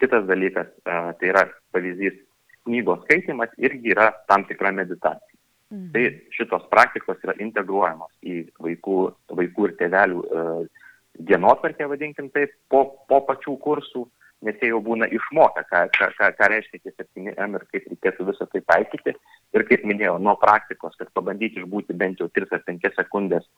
Kitas 0.03 0.27
dalykas, 0.27 0.75
e, 0.83 0.99
tai 1.21 1.31
yra 1.31 1.47
pavyzdys, 1.73 2.19
knygos 2.67 3.07
skaitimas 3.07 3.55
irgi 3.63 3.95
yra 3.95 4.11
tam 4.27 4.43
tikra 4.51 4.75
meditacija. 4.75 5.28
Mhm. 5.71 5.89
Tai 5.93 6.05
šitos 6.33 6.69
praktikos 6.73 7.19
yra 7.25 7.35
integruojamos 7.45 8.13
į 8.25 8.37
vaikų, 8.65 9.01
vaikų 9.37 9.67
ir 9.69 9.75
tėvelių 9.81 10.23
uh, 10.25 10.87
dienotvarkę, 11.29 11.89
vadinkim 11.91 12.31
taip, 12.33 12.55
po, 12.73 12.85
po 13.11 13.19
pačių 13.29 13.59
kursų, 13.61 14.07
nes 14.47 14.57
jie 14.63 14.71
jau 14.71 14.79
būna 14.85 15.09
išmokę, 15.13 15.65
ką, 15.69 15.83
ką, 15.93 16.09
ką, 16.17 16.31
ką 16.39 16.49
reiškia 16.55 16.81
tie 16.81 16.93
7M 16.95 17.59
ir 17.59 17.67
kaip 17.73 17.89
reikėtų 17.91 18.29
visą 18.31 18.47
tai 18.53 18.63
taikyti. 18.71 19.13
Ir 19.57 19.65
kaip 19.69 19.85
minėjau, 19.89 20.17
nuo 20.23 20.39
praktikos, 20.41 20.97
kad 20.97 21.11
pabandyti 21.13 21.61
išbūti 21.61 21.97
bent 22.01 22.23
jau 22.23 22.31
3 22.33 22.49
ar 22.57 22.63
5 22.65 22.89
sekundės 22.97 23.49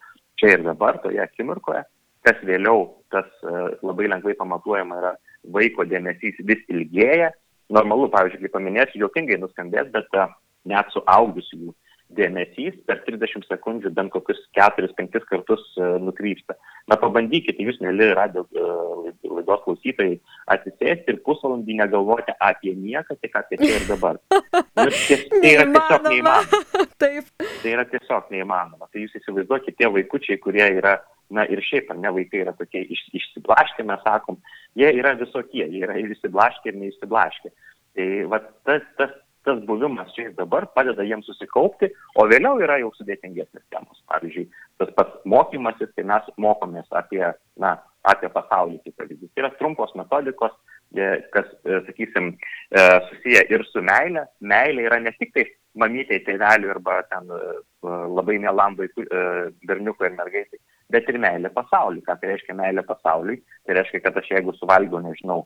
čia 0.40 0.56
ir 0.56 0.64
dabar, 0.66 0.98
toje 1.04 1.20
akimirkoje, 1.22 1.84
kas 2.26 2.40
vėliau, 2.48 2.88
tas 3.14 3.28
uh, 3.44 3.76
labai 3.86 4.08
lengvai 4.10 4.34
pamatuojama 4.40 4.98
yra 4.98 5.14
vaiko 5.54 5.86
dėmesys 5.86 6.42
vis 6.42 6.64
ilgėja. 6.72 7.30
Normalu, 7.70 8.08
pavyzdžiui, 8.10 8.48
kaip 8.48 8.56
paminėsiu, 8.56 9.04
jokingai 9.04 9.38
nuskambės, 9.38 9.92
bet 9.94 10.18
uh, 10.18 10.32
net 10.66 10.90
suaugusių 10.96 11.70
dėmesys 12.16 12.76
per 12.88 13.00
30 13.06 13.46
sekundžių 13.48 13.92
bent 13.94 14.12
kokius 14.14 14.40
4-5 14.58 15.26
kartus 15.28 15.62
uh, 15.78 15.96
nukrypsta. 16.02 16.56
Na 16.90 16.98
pabandykite, 17.00 17.62
jūs, 17.62 17.78
mėly 17.84 18.10
radio 18.16 18.44
uh, 18.50 19.06
laidos 19.30 19.62
klausytojai, 19.64 20.18
atsisėsti 20.54 21.14
ir 21.14 21.20
pusvalandį 21.26 21.78
negalvoti 21.80 22.34
apie 22.42 22.74
nieką, 22.74 23.16
tik 23.22 23.38
apie 23.40 23.60
čia 23.60 23.76
ir 23.76 23.86
dabar. 23.88 24.18
Nu, 24.30 24.88
ties, 24.90 25.24
tai 25.30 25.54
yra 25.54 25.68
tiesiog 25.70 26.08
neįmanoma. 26.08 26.60
Taip. 27.02 27.30
Tai 27.62 27.72
yra 27.76 27.86
tiesiog 27.94 28.34
neįmanoma. 28.34 28.90
Tai 28.90 29.06
jūs 29.06 29.16
įsivaizduokite 29.20 29.78
tie 29.78 29.90
vaikučiai, 29.94 30.40
kurie 30.42 30.66
yra, 30.80 30.98
na 31.30 31.46
ir 31.50 31.62
šiaip, 31.64 31.90
ar 31.92 32.00
ne, 32.02 32.12
vaikai 32.16 32.44
yra 32.44 32.54
tokie 32.58 32.82
iš, 32.90 33.06
išsiblaškę, 33.20 33.86
mes 33.86 34.02
sakom, 34.06 34.40
jie 34.78 34.90
yra 34.98 35.14
visokie, 35.20 35.64
jie 35.66 35.84
yra 35.86 35.98
ir 36.00 36.14
išsiblaškę, 36.16 36.72
ir 36.72 36.80
neišsiblaškę. 36.82 37.52
Tai 37.98 38.08
va, 38.30 38.40
tas, 38.66 38.86
tas 38.98 39.14
tas 39.44 39.60
buvimas 39.66 40.12
čia 40.14 40.28
ir 40.28 40.34
dabar 40.38 40.66
padeda 40.74 41.04
jiems 41.06 41.28
susikaupti, 41.30 41.90
o 42.20 42.26
vėliau 42.28 42.60
yra 42.62 42.78
jau 42.82 42.90
sudėtingesnės 42.96 43.64
temos. 43.72 44.02
Pavyzdžiui, 44.10 44.48
tas 44.80 44.90
pats 44.96 45.22
mokymasis, 45.28 45.92
kai 45.96 46.04
mes 46.08 46.26
mokomės 46.40 46.90
apie, 47.00 47.22
na, 47.60 47.76
apie 48.08 48.28
pasaulį, 48.32 48.80
kaip 48.84 48.98
pavyzdys. 49.00 49.30
Tai 49.34 49.44
yra 49.44 49.52
trumpos 49.58 49.94
metodikos, 49.98 50.52
e, 50.96 51.08
kas, 51.34 51.48
e, 51.64 51.80
sakysim, 51.86 52.34
e, 52.70 52.84
susiję 53.08 53.46
ir 53.54 53.64
su 53.70 53.84
meilė. 53.84 54.26
Meilė 54.40 54.88
yra 54.88 55.00
ne 55.00 55.14
tik 55.18 55.32
tai 55.36 55.46
mamytė, 55.80 56.20
tėvelių 56.26 56.74
arba 56.74 57.00
ten 57.08 57.30
labai 57.86 58.40
mielam 58.42 58.74
vaikui, 58.76 59.06
berniukui 59.68 60.08
ir 60.08 60.16
mergaitai, 60.16 60.58
bet 60.90 61.08
ir 61.08 61.18
meilė 61.22 61.52
pasauliui. 61.54 62.02
Ką 62.04 62.18
tai 62.18 62.32
reiškia 62.32 62.56
meilė 62.58 62.82
pasauliui? 62.88 63.38
Tai 63.64 63.76
reiškia, 63.78 64.02
kad 64.04 64.18
aš 64.18 64.32
jeigu 64.34 64.56
suvalgiau, 64.58 64.98
nežinau, 65.04 65.44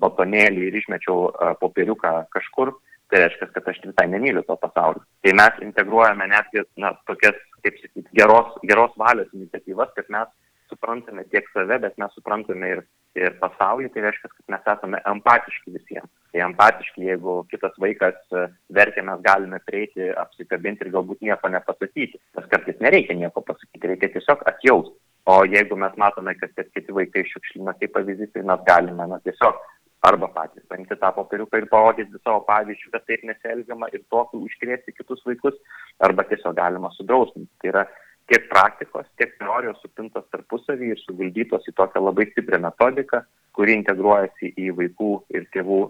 batonėlį 0.00 0.70
ir 0.70 0.78
išmečiau 0.80 1.28
popieriuką 1.60 2.14
kažkur, 2.34 2.72
tai 3.08 3.22
reiškia, 3.24 3.48
kad 3.54 3.70
aš 3.72 3.80
visai 3.84 4.08
nemyliu 4.12 4.42
to 4.46 4.56
pasaulio. 4.60 5.04
Tai 5.24 5.32
mes 5.40 5.62
integruojame 5.64 6.28
netgi, 6.30 6.64
na, 6.82 6.92
tokias, 7.08 7.38
kaip 7.64 7.80
sakyti, 7.82 8.08
geros, 8.20 8.52
geros 8.68 8.94
valios 9.00 9.32
iniciatyvas, 9.32 9.94
kad 9.96 10.10
mes 10.14 10.28
suprantame 10.68 11.24
tiek 11.32 11.48
save, 11.52 11.78
bet 11.84 11.96
mes 12.00 12.12
suprantame 12.16 12.70
ir, 12.74 12.82
ir 13.16 13.34
pasaulį, 13.40 13.88
tai 13.94 14.04
reiškia, 14.04 14.30
kad 14.34 14.54
mes 14.54 14.70
esame 14.74 15.00
empatiški 15.12 15.74
visiems. 15.74 16.10
Tai 16.32 16.44
empatiški, 16.50 17.06
jeigu 17.08 17.38
kitas 17.52 17.76
vaikas 17.80 18.18
e, 18.36 18.44
verkia, 18.76 19.04
mes 19.08 19.22
galime 19.24 19.60
prieiti, 19.64 20.10
apsikabinti 20.24 20.84
ir 20.84 20.92
galbūt 20.98 21.24
nieko 21.24 21.52
nepasakyti. 21.54 22.20
Nes 22.36 22.50
kartais 22.52 22.80
nereikia 22.84 23.16
nieko 23.16 23.44
pasakyti, 23.48 23.94
reikia 23.94 24.12
tiesiog 24.16 24.44
atjausti. 24.52 24.96
O 25.28 25.42
jeigu 25.44 25.76
mes 25.76 25.96
matome, 26.00 26.32
kad 26.40 26.54
kiti 26.72 26.94
vaikai 26.96 27.24
šiukšlina, 27.28 27.74
kaip 27.80 27.92
pavyzdys, 27.96 28.30
tai 28.32 28.44
mes 28.48 28.62
galime 28.68 29.08
na, 29.10 29.18
tiesiog 29.24 29.58
arba 30.02 30.28
patys 30.34 30.66
paimti 30.70 30.96
tą 30.96 31.12
popieriuką 31.16 31.58
ir 31.58 31.68
parodyti 31.70 32.20
savo 32.22 32.44
pavyzdžių, 32.48 32.90
kad 32.92 33.06
taip 33.06 33.24
nesielgiama 33.26 33.88
ir 33.92 34.04
tokiu 34.12 34.44
užkrėsti 34.46 34.94
kitus 34.94 35.24
vaikus, 35.26 35.56
arba 35.98 36.26
tiesiog 36.28 36.54
galima 36.58 36.92
sudrausminti. 36.94 37.50
Tai 37.62 37.72
yra 37.72 37.84
tiek 38.28 38.46
praktikos, 38.52 39.08
tiek 39.18 39.34
teorijos 39.40 39.80
supintos 39.82 40.26
tarpusavį 40.32 40.92
ir 40.92 41.02
suvaldytos 41.02 41.66
į 41.70 41.74
tokią 41.80 42.02
labai 42.04 42.28
stiprią 42.30 42.60
metodiką, 42.66 43.22
kuri 43.56 43.74
integruojasi 43.80 44.52
į 44.60 44.68
vaikų 44.78 45.10
ir 45.34 45.48
tėvų 45.54 45.80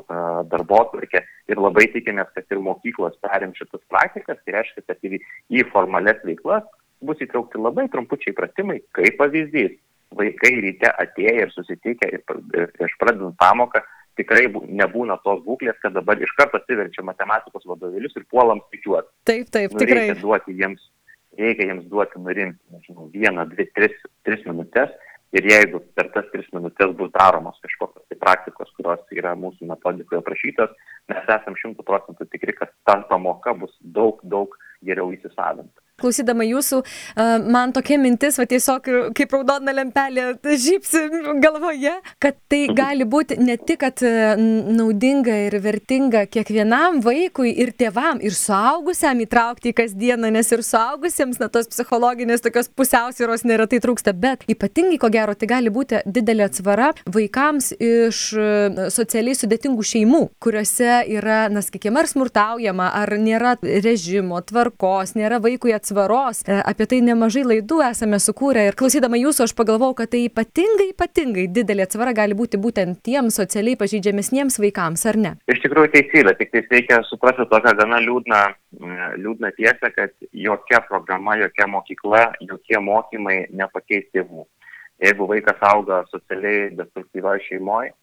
darbo 0.49 0.79
atvarkę. 0.87 1.21
Ir 1.53 1.61
labai 1.61 1.89
tikimės, 1.93 2.31
kad 2.37 2.49
ir 2.49 2.63
mokyklos 2.65 3.19
perim 3.25 3.53
šitas 3.59 3.83
praktikas, 3.93 4.41
tai 4.45 4.57
reiškia, 4.57 4.87
kad 4.89 5.05
ir 5.05 5.19
į 5.19 5.67
formales 5.75 6.23
veiklas 6.25 6.65
bus 7.05 7.21
įtraukti 7.23 7.61
labai 7.61 7.87
trumpučiai 7.93 8.35
pratimai, 8.39 8.81
kaip 8.97 9.21
pavyzdys. 9.21 9.77
Vaikai 10.19 10.55
ryte 10.65 10.89
atėję 10.89 11.35
ir 11.43 11.51
susitikę 11.53 12.09
ir 12.09 12.23
prieš 12.25 12.95
pradedant 12.97 13.37
pamoką 13.37 13.83
tikrai 14.19 14.47
nebūna 14.51 15.19
tos 15.25 15.41
būklės, 15.47 15.79
kad 15.83 15.97
dabar 15.97 16.21
iš 16.21 16.33
karto 16.39 16.61
atsiverčia 16.61 17.05
matematikos 17.07 17.67
vadovėlius 17.69 18.17
ir 18.19 18.27
puolam 18.31 18.63
skaičiuoti. 18.67 19.11
Taip, 19.29 19.51
taip, 19.55 19.75
nu, 19.75 19.83
tikrai. 19.83 20.07
Reikia 20.09 20.23
duoti 20.23 20.57
jiems, 20.59 20.87
reikia 21.39 21.69
jiems 21.71 21.89
duoti 21.93 22.23
nurimti, 22.25 22.61
nežinau, 22.75 23.09
vieną, 23.15 23.47
dvi, 23.55 23.69
tris, 23.79 23.97
tris 24.27 24.45
minutės 24.49 24.95
ir 25.37 25.49
jeigu 25.49 25.83
per 25.97 26.09
tas 26.15 26.29
tris 26.33 26.47
minutės 26.57 26.95
bus 26.99 27.11
daromos 27.17 27.59
kažkokios 27.65 28.07
tai 28.09 28.21
praktikos, 28.21 28.71
kurios 28.79 29.03
yra 29.17 29.35
mūsų 29.37 29.69
metodikoje 29.69 30.23
aprašytos, 30.23 30.73
mes 31.13 31.35
esam 31.37 31.59
šimtų 31.59 31.85
procentų 31.89 32.29
tikri, 32.33 32.57
kad 32.57 32.73
ta 32.89 33.01
pamoka 33.11 33.53
bus 33.59 33.75
daug, 33.83 34.23
daug 34.25 34.57
geriau 34.85 35.13
įsisavinta 35.13 35.88
klausydama 35.99 36.47
jūsų, 36.47 36.81
man 37.51 37.73
tokia 37.75 37.99
mintis, 38.01 38.39
va 38.39 38.47
tiesiog 38.49 38.87
kaip 39.19 39.35
raudona 39.35 39.75
lempelė 39.75 40.31
žypsi 40.47 41.03
galvoje, 41.43 41.95
kad 42.23 42.39
tai 42.51 42.65
mhm. 42.69 42.77
gali 42.79 43.07
būti 43.09 43.39
ne 43.43 43.59
tik 43.59 43.87
naudinga 44.39 45.35
ir 45.47 45.55
vertinga 45.63 46.25
kiekvienam 46.31 47.01
vaikui 47.05 47.53
ir 47.63 47.73
tėvam, 47.79 48.19
ir 48.25 48.35
suaugusiam 48.35 49.21
įtraukti 49.23 49.73
į 49.73 49.77
kasdieną, 49.79 50.31
nes 50.35 50.51
ir 50.55 50.65
suaugusiems, 50.67 51.39
na, 51.43 51.49
tos 51.53 51.71
psichologinės 51.71 52.43
tokios 52.45 52.71
pusiausvyros 52.79 53.45
neretai 53.49 53.81
trūksta, 53.83 54.15
bet 54.15 54.43
ypatingai, 54.51 54.99
ko 55.03 55.11
gero, 55.15 55.37
tai 55.39 55.51
gali 55.51 55.73
būti 55.75 56.03
didelė 56.07 56.49
atsvara 56.49 56.91
vaikams 57.07 57.71
iš 57.79 58.23
socialiai 58.95 59.39
sudėtingų 59.39 59.87
šeimų, 59.93 60.23
kuriuose 60.43 61.03
yra, 61.19 61.41
na, 61.53 61.63
sakykime, 61.65 62.03
ar 62.03 62.11
smurtaujama, 62.11 62.91
ar 62.99 63.15
nėra 63.21 63.57
režimo, 63.63 64.43
tvarkos, 64.47 65.15
nėra 65.19 65.41
vaikui 65.45 65.75
atsvara 65.77 65.88
atsvaros. 65.89 66.43
E, 66.47 66.61
apie 66.65 66.87
tai 66.87 67.01
nemažai 67.03 67.45
laidų 67.47 67.81
esame 67.89 68.19
sukūrę 68.21 68.69
ir 68.69 68.77
klausydama 68.79 69.19
jūsų 69.19 69.47
aš 69.47 69.55
pagalvojau, 69.57 69.97
kad 70.01 70.13
tai 70.13 70.25
ypatingai, 70.29 70.91
ypatingai 70.93 71.47
didelė 71.49 71.87
atsvara 71.87 72.13
gali 72.13 72.37
būti 72.37 72.61
būtent 72.61 73.01
tiems 73.05 73.39
socialiai 73.41 73.79
pažydžiamesniems 73.81 74.59
vaikams, 74.61 75.05
ar 75.09 75.17
ne? 75.17 75.33
Iš 75.49 75.63
tikrųjų 75.65 75.93
teisybė, 75.95 76.35
tik 76.39 76.53
tai 76.53 76.65
reikia 76.71 77.01
suprasti 77.09 77.49
tokią 77.49 77.75
gana 77.79 78.01
liūdną, 78.05 78.43
liūdną 79.23 79.53
tiesą, 79.57 79.93
kad 79.95 80.13
jokia 80.33 80.83
programa, 80.89 81.39
jokia 81.41 81.69
mokykla, 81.71 82.25
jokie 82.41 82.81
mokymai 82.81 83.47
nepakeis 83.51 84.09
tėvų. 84.13 84.47
Jeigu 85.05 85.29
vaikas 85.31 85.61
auga 85.63 86.03
socialiai 86.11 86.73
destruktyvioje 86.75 87.45
šeimoje, 87.47 87.95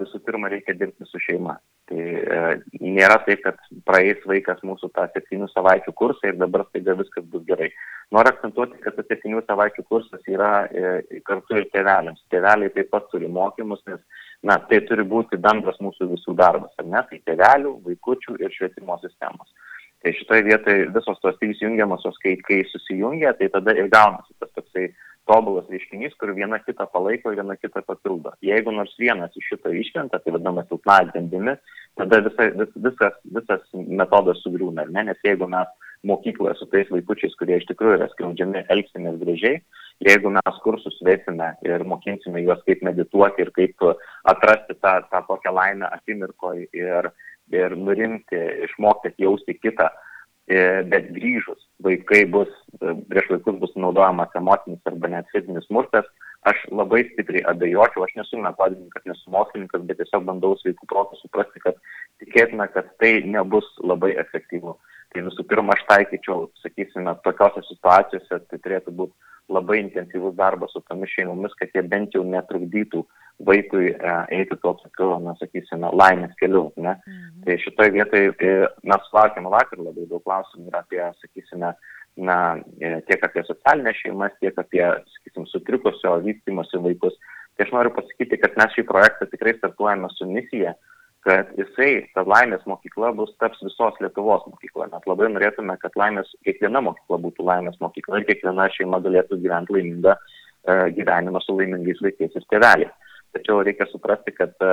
visų 0.00 0.20
pirma 0.26 0.50
reikia 0.52 0.74
dirbti 0.76 1.06
su 1.08 1.20
šeima. 1.22 1.56
Tai 1.90 2.02
e, 2.06 2.42
nėra 2.78 3.16
taip, 3.26 3.40
kad 3.42 3.56
praeis 3.88 4.20
vaikas 4.30 4.60
mūsų 4.62 4.92
tą 4.94 5.08
septynių 5.10 5.48
savaičių 5.50 5.94
kursą 5.98 6.30
ir 6.30 6.36
dabar 6.38 6.62
staiga 6.68 6.94
viskas 7.00 7.24
bus 7.32 7.42
gerai. 7.48 7.72
Noriu 8.14 8.30
akcentuoti, 8.30 8.78
kad 8.84 8.94
tas 8.94 9.08
septynių 9.10 9.42
savaičių 9.48 9.84
kursas 9.88 10.30
yra 10.30 10.52
e, 10.70 11.20
kartu 11.26 11.58
ir 11.58 11.66
tėveliams. 11.74 12.22
Tėveliai 12.30 12.70
taip 12.76 12.92
pat 12.94 13.10
turi 13.10 13.26
mokymus, 13.26 13.82
nes 13.90 13.98
na, 14.46 14.60
tai 14.70 14.80
turi 14.86 15.02
būti 15.02 15.40
bendras 15.42 15.82
mūsų 15.82 16.12
visų 16.12 16.36
darbas, 16.38 16.70
ar 16.78 16.86
ne? 16.86 17.02
Tai 17.10 17.18
tėvelių, 17.26 17.74
vaikučių 17.88 18.38
ir 18.38 18.54
švietimo 18.54 19.00
sistemos. 19.02 19.50
Tai 20.00 20.14
šitoje 20.16 20.46
vietoje 20.46 20.86
visos 20.94 21.18
tos 21.20 21.42
trys 21.42 21.58
jungiamosios, 21.60 22.22
kai, 22.22 22.38
kai 22.46 22.62
susijungia, 22.70 23.34
tai 23.36 23.50
tada 23.52 23.74
ir 23.76 23.90
gaunasi 23.92 24.38
tas 24.38 24.54
toksai 24.54 24.92
tobulas 25.28 25.68
reiškinys, 25.70 26.14
kur 26.20 26.32
viena 26.36 26.58
kitą 26.62 26.86
palaiko 26.92 27.32
ir 27.32 27.40
viena 27.40 27.56
kitą 27.58 27.82
papildo. 27.86 28.32
Jeigu 28.44 28.72
nors 28.74 28.94
vienas 28.98 29.36
iš 29.36 29.52
šito 29.52 29.72
iškrenta, 29.82 30.20
tai 30.22 30.34
vadinamas 30.34 30.68
silpnąją 30.70 31.12
grandimi, 31.12 31.56
tada 32.00 32.22
visa, 32.26 32.48
vis, 32.62 32.72
visas, 32.88 33.20
visas 33.36 33.68
metodas 34.00 34.42
sugriūna. 34.44 34.88
Ne? 34.90 35.06
Nes 35.10 35.20
jeigu 35.26 35.48
mes 35.50 35.70
mokykloje 36.08 36.56
su 36.58 36.68
tais 36.72 36.90
vaikučiais, 36.92 37.36
kurie 37.38 37.60
iš 37.60 37.68
tikrųjų 37.68 37.98
yra 38.00 38.08
skriaudžiami, 38.14 38.64
elgsimės 38.72 39.18
gražiai, 39.20 39.62
jeigu 40.06 40.32
mes 40.32 40.60
kursus 40.64 40.96
vesime 41.04 41.52
ir 41.66 41.84
mokinsime 41.84 42.40
juos 42.40 42.62
kaip 42.66 42.84
medituoti 42.86 43.44
ir 43.44 43.50
kaip 43.56 43.84
atrasti 44.32 44.78
tą, 44.80 45.00
tą 45.12 45.24
tokią 45.28 45.52
laimę 45.56 45.90
akimirkoje 45.98 46.70
ir 46.72 47.12
ir 47.50 47.74
nurimti, 47.76 48.38
išmokti 48.66 49.10
atjausti 49.10 49.56
kitą, 49.58 49.88
bet 50.90 51.10
grįžus 51.14 51.60
vaikai 51.84 52.24
bus, 52.26 52.50
e, 52.80 52.94
prieš 53.10 53.30
vaikus 53.34 53.58
bus 53.62 53.72
naudojamas 53.76 54.34
emocinis 54.36 54.90
arba 54.90 55.10
net 55.12 55.28
fizinis 55.32 55.66
smurtas, 55.68 56.08
aš 56.50 56.60
labai 56.72 57.02
stipriai 57.10 57.44
abejočiau, 57.52 58.04
aš 58.04 58.14
nesu 58.16 58.40
metodininkas, 58.40 59.04
nesu 59.08 59.32
mokslininkas, 59.34 59.84
bet 59.88 60.00
tiesiog 60.00 60.24
bandau 60.28 60.54
sveikų 60.60 60.88
protų 60.90 61.20
suprasti, 61.20 61.62
kad 61.64 61.78
tikėtina, 62.22 62.68
kad 62.72 62.88
tai 63.02 63.20
nebus 63.26 63.68
labai 63.84 64.14
efektyvu. 64.22 64.76
Tai 65.10 65.24
visų 65.26 65.44
pirma, 65.50 65.74
aš 65.74 65.82
taikyčiau, 65.88 66.46
sakysime, 66.62 67.16
tokiose 67.24 67.64
situacijose 67.66 68.40
tai 68.46 68.58
turėtų 68.62 68.94
būti 68.94 69.14
labai 69.50 69.80
intensyvus 69.82 70.36
darbas 70.38 70.72
su 70.74 70.82
tomis 70.88 71.10
šeimomis, 71.14 71.56
kad 71.58 71.72
jie 71.74 71.82
bent 71.86 72.14
jau 72.14 72.22
netrukdytų 72.26 73.02
vaikui 73.46 73.92
e, 73.92 74.16
eiti 74.36 74.56
tuo 74.62 74.74
tokiu, 74.82 75.14
na, 75.24 75.34
sakysime, 75.40 75.90
laimės 75.96 76.34
keliu. 76.40 76.68
Ne? 76.76 76.96
Mhm. 77.06 77.44
Tai 77.46 77.56
šitoje 77.64 77.94
vietoje 77.96 78.50
mes 78.84 79.08
sulaukėme 79.08 79.52
vakar 79.52 79.80
labai 79.80 80.06
daug 80.10 80.22
klausimų 80.26 80.68
ir 80.68 80.78
apie, 80.80 81.02
sakysime, 81.22 81.72
na, 82.20 82.38
e, 82.82 82.94
tiek 83.08 83.24
apie 83.26 83.44
socialinę 83.48 83.94
šeimas, 83.96 84.36
tiek 84.44 84.56
apie, 84.60 84.84
sakysim, 85.16 85.48
sutrikusio 85.48 86.18
vystimosi 86.26 86.82
vaikus. 86.84 87.16
Tai 87.56 87.66
aš 87.66 87.74
noriu 87.76 87.94
pasakyti, 87.96 88.40
kad 88.40 88.56
mes 88.60 88.76
šį 88.76 88.86
projektą 88.88 89.28
tikrai 89.30 89.56
startuojame 89.56 90.08
su 90.14 90.28
misija, 90.28 90.76
kad 91.26 91.50
jisai, 91.58 92.06
ta 92.14 92.24
laimės 92.24 92.62
mokykla 92.68 93.12
bus 93.16 93.32
taps 93.42 93.60
visos 93.64 93.98
Lietuvos 94.00 94.46
mokykla. 94.48 94.88
Mes 94.92 95.08
labai 95.10 95.28
norėtume, 95.34 95.76
kad 95.82 95.98
laimės, 96.00 96.30
kiekviena 96.46 96.80
mokykla 96.86 97.20
būtų 97.26 97.44
laimės 97.44 97.76
mokykla 97.82 98.20
ir 98.20 98.28
kiekviena 98.30 98.70
šeima 98.76 99.02
galėtų 99.04 99.40
gyventi 99.42 99.76
laimingą 99.76 100.16
e, 100.16 100.78
gyvenimą 100.96 101.42
su 101.44 101.58
laimingais 101.58 102.00
vaikais 102.06 102.38
ir 102.40 102.48
tėveliais. 102.52 102.96
Tačiau 103.36 103.60
reikia 103.66 103.86
suprasti, 103.90 104.32
kad 104.34 104.56
e, 104.64 104.72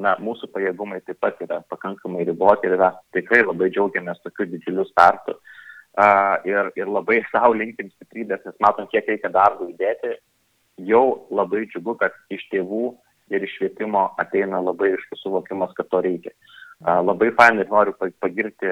na, 0.00 0.16
mūsų 0.22 0.48
pajėgumai 0.54 1.02
taip 1.04 1.20
pat 1.20 1.40
yra 1.44 1.60
pakankamai 1.70 2.24
riboti 2.28 2.68
ir 2.68 2.78
yra 2.78 2.94
tikrai 3.16 3.44
labai 3.44 3.68
džiaugiamės 3.74 4.24
tokiu 4.24 4.48
didžiuliu 4.52 4.88
startu. 4.88 5.36
Uh, 5.96 6.36
ir, 6.44 6.66
ir 6.76 6.90
labai 6.92 7.22
savo 7.32 7.54
linkim 7.56 7.88
stiprybės, 7.94 8.42
nes 8.44 8.56
matom, 8.60 8.88
kiek 8.92 9.06
reikia 9.08 9.30
darbo 9.32 9.68
įdėti. 9.70 10.18
Jau 10.84 11.26
labai 11.32 11.62
džiugu, 11.70 11.94
kad 11.96 12.12
iš 12.28 12.42
tėvų 12.52 12.90
ir 13.30 13.44
iš 13.44 13.56
švietimo 13.58 14.02
ateina 14.22 14.60
labai 14.62 14.92
iškus 14.94 15.24
suvokimas, 15.24 15.74
kad 15.76 15.88
to 15.90 16.02
reikia. 16.04 16.34
Labai 16.84 17.30
fainai 17.38 17.64
noriu 17.70 17.94
pagirti 18.20 18.68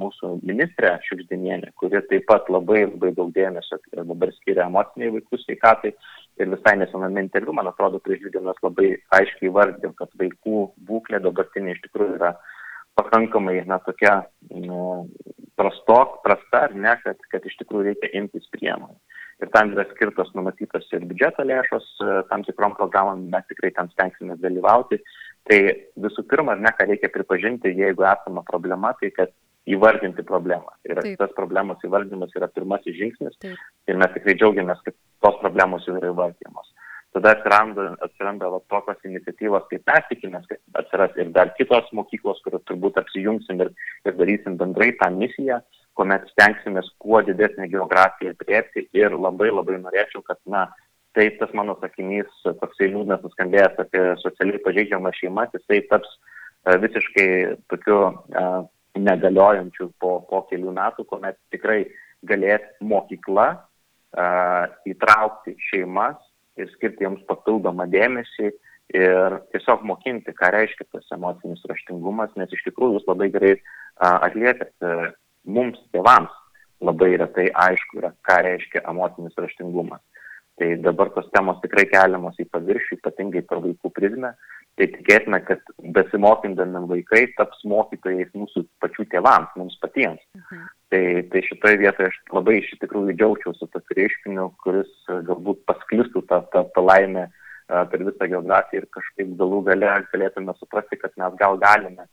mūsų 0.00 0.30
ministrę 0.42 0.96
Šiukšdinienę, 1.06 1.70
kuri 1.78 2.00
taip 2.10 2.26
pat 2.26 2.48
labai, 2.50 2.80
labai 2.88 3.12
daug 3.14 3.30
dėmesio 3.36 3.78
dabar 3.94 4.32
skiria 4.40 4.66
emociniai 4.66 5.12
vaikų 5.14 5.38
sveikatai. 5.44 5.92
Ir 6.42 6.50
visai 6.50 6.74
nesename 6.80 7.22
interviu, 7.22 7.54
man 7.54 7.70
atrodo, 7.70 8.02
prieš 8.02 8.24
dvi 8.24 8.34
dienas 8.34 8.58
labai 8.62 8.90
aiškiai 9.14 9.54
vardė, 9.54 9.92
kad 9.98 10.10
vaikų 10.18 10.64
būklė 10.90 11.22
dabartinė 11.22 11.76
iš 11.76 11.84
tikrųjų 11.86 12.18
yra 12.18 12.32
pakankamai, 12.98 13.60
na, 13.70 13.78
tokia 13.86 14.16
nu, 14.50 15.06
prastok, 15.58 16.18
prasta, 16.26 16.66
ar 16.66 16.74
ne, 16.74 16.96
kad, 17.04 17.22
kad 17.30 17.46
iš 17.46 17.54
tikrųjų 17.62 17.92
reikia 17.92 18.12
imtis 18.18 18.50
priemonių 18.54 18.98
ir 19.42 19.50
tam 19.54 19.72
yra 19.74 19.86
skirtos 19.92 20.30
numatytos 20.34 20.86
ir 20.92 21.04
biudžeto 21.08 21.46
lėšos 21.46 21.88
e, 22.02 22.14
tam 22.30 22.44
tikrom 22.46 22.74
programom, 22.78 23.26
mes 23.32 23.46
tikrai 23.50 23.70
ten 23.76 23.90
stengsime 23.94 24.38
dalyvauti. 24.42 25.00
Tai 25.48 25.58
visų 26.04 26.24
pirma, 26.28 26.56
ne, 26.58 26.72
ką 26.76 26.88
reikia 26.90 27.10
pripažinti, 27.12 27.72
jeigu 27.76 28.04
esama 28.04 28.42
problema, 28.48 28.92
tai 29.00 29.12
kad 29.14 29.32
įvardinti 29.68 30.24
problemą. 30.26 30.74
Ir 30.88 31.00
Taip. 31.00 31.16
tas 31.20 31.32
problemos 31.36 31.80
įvardimas 31.84 32.34
yra 32.36 32.48
pirmasis 32.52 32.96
žingsnis 32.98 33.38
Taip. 33.44 33.62
ir 33.88 34.00
mes 34.00 34.12
tikrai 34.16 34.36
džiaugiamės, 34.36 34.82
kad 34.84 34.96
tos 35.24 35.40
problemos 35.42 35.86
jau 35.88 35.96
yra 36.00 36.12
įvardymos. 36.12 36.74
Tada 37.16 37.32
atsiranda, 37.32 37.94
atsiranda 38.04 38.50
va, 38.52 38.60
tokios 38.68 39.00
iniciatyvos, 39.08 39.64
kaip 39.70 39.86
mes 39.88 40.08
tikimės, 40.10 40.44
kad 40.50 40.82
atsiras 40.82 41.14
ir 41.16 41.30
dar 41.36 41.54
kitos 41.56 41.88
mokyklos, 41.96 42.42
kur 42.44 42.58
turbūt 42.68 43.00
apsijungsim 43.00 43.62
ir, 43.64 43.72
ir 44.04 44.16
darysim 44.18 44.58
bendrai 44.60 44.90
tą 45.00 45.08
misiją, 45.16 45.62
kuomet 45.98 46.28
stengsimės 46.30 46.88
kuo 47.02 47.20
didesnį 47.26 47.68
geografiją 47.72 48.36
priepti 48.38 48.86
ir 48.96 49.16
labai 49.18 49.50
labai 49.50 49.80
norėčiau, 49.82 50.22
kad, 50.26 50.38
na, 50.46 50.68
taip 51.18 51.40
tas 51.40 51.50
mano 51.58 51.74
sakinys, 51.82 52.30
toksai 52.46 52.92
liūdnas 52.92 53.24
nuskambėjęs 53.24 53.80
apie 53.82 54.04
socialiai 54.22 54.62
pažeidžiamas 54.62 55.18
šeimas, 55.18 55.54
jisai 55.56 55.80
taps 55.90 56.12
e, 56.14 56.76
visiškai 56.84 57.28
tokiu 57.72 57.98
uh, 58.04 58.60
negaliojančiu 58.98 59.90
po, 59.98 60.20
po 60.30 60.44
kelių 60.50 60.76
metų, 60.78 61.06
kuomet 61.10 61.38
tikrai 61.54 61.80
galės 62.28 62.64
mokykla 62.82 63.48
uh, 63.58 64.64
įtraukti 64.86 65.56
šeimas 65.70 66.18
ir 66.58 66.70
skirti 66.76 67.06
jiems 67.06 67.26
papildomą 67.26 67.86
dėmesį 67.90 68.52
ir 68.94 69.38
tiesiog 69.52 69.82
mokinti, 69.86 70.32
ką 70.34 70.50
reiškia 70.54 70.86
tas 70.94 71.10
emocinis 71.14 71.64
raštingumas, 71.68 72.32
nes 72.40 72.52
iš 72.54 72.62
tikrųjų 72.70 72.98
jūs 72.98 73.08
labai 73.10 73.28
gerai 73.34 73.56
atliekate 73.98 74.92
mums 75.48 75.80
tėvams 75.94 76.34
labai 76.84 77.16
retai 77.18 77.48
aišku 77.66 77.98
yra, 78.02 78.12
ką 78.26 78.38
reiškia 78.46 78.84
emocinis 78.90 79.36
raštingumas. 79.38 80.02
Tai 80.58 80.68
dabar 80.82 81.10
tos 81.14 81.26
temos 81.34 81.58
tikrai 81.62 81.86
keliamos 81.90 82.38
į 82.42 82.48
paviršių, 82.50 82.98
ypatingai 82.98 83.44
per 83.46 83.60
vaikų 83.62 83.90
prizmę. 83.94 84.32
Tai 84.78 84.86
tikėtina, 84.94 85.40
kad 85.42 85.62
besimokindami 85.94 86.84
vaikai 86.90 87.24
taps 87.38 87.64
mokytojais 87.66 88.30
mūsų 88.34 88.64
pačių 88.82 89.06
tėvams, 89.14 89.54
mums 89.58 89.78
patiems. 89.82 90.22
Mhm. 90.38 90.66
Tai, 90.88 91.02
tai 91.32 91.42
šitoje 91.46 91.80
vietoje 91.82 92.10
aš 92.10 92.18
labai 92.32 92.60
iš 92.60 92.70
tikrųjų 92.82 93.16
džiaugčiausi 93.18 93.70
tokiu 93.74 93.98
reiškiniu, 93.98 94.46
kuris 94.62 94.92
galbūt 95.28 95.64
pasklistų 95.68 96.22
tą, 96.30 96.40
tą, 96.54 96.64
tą 96.74 96.84
laimę 96.86 97.26
per 97.68 98.04
visą 98.06 98.30
geografiją 98.30 98.82
ir 98.82 98.86
kažkaip 98.96 99.34
galų 99.40 99.60
gale 99.66 99.90
galėtume 100.12 100.54
suprasti, 100.56 100.96
kad 101.02 101.12
mes 101.20 101.34
gal 101.42 101.58
galime 101.60 102.06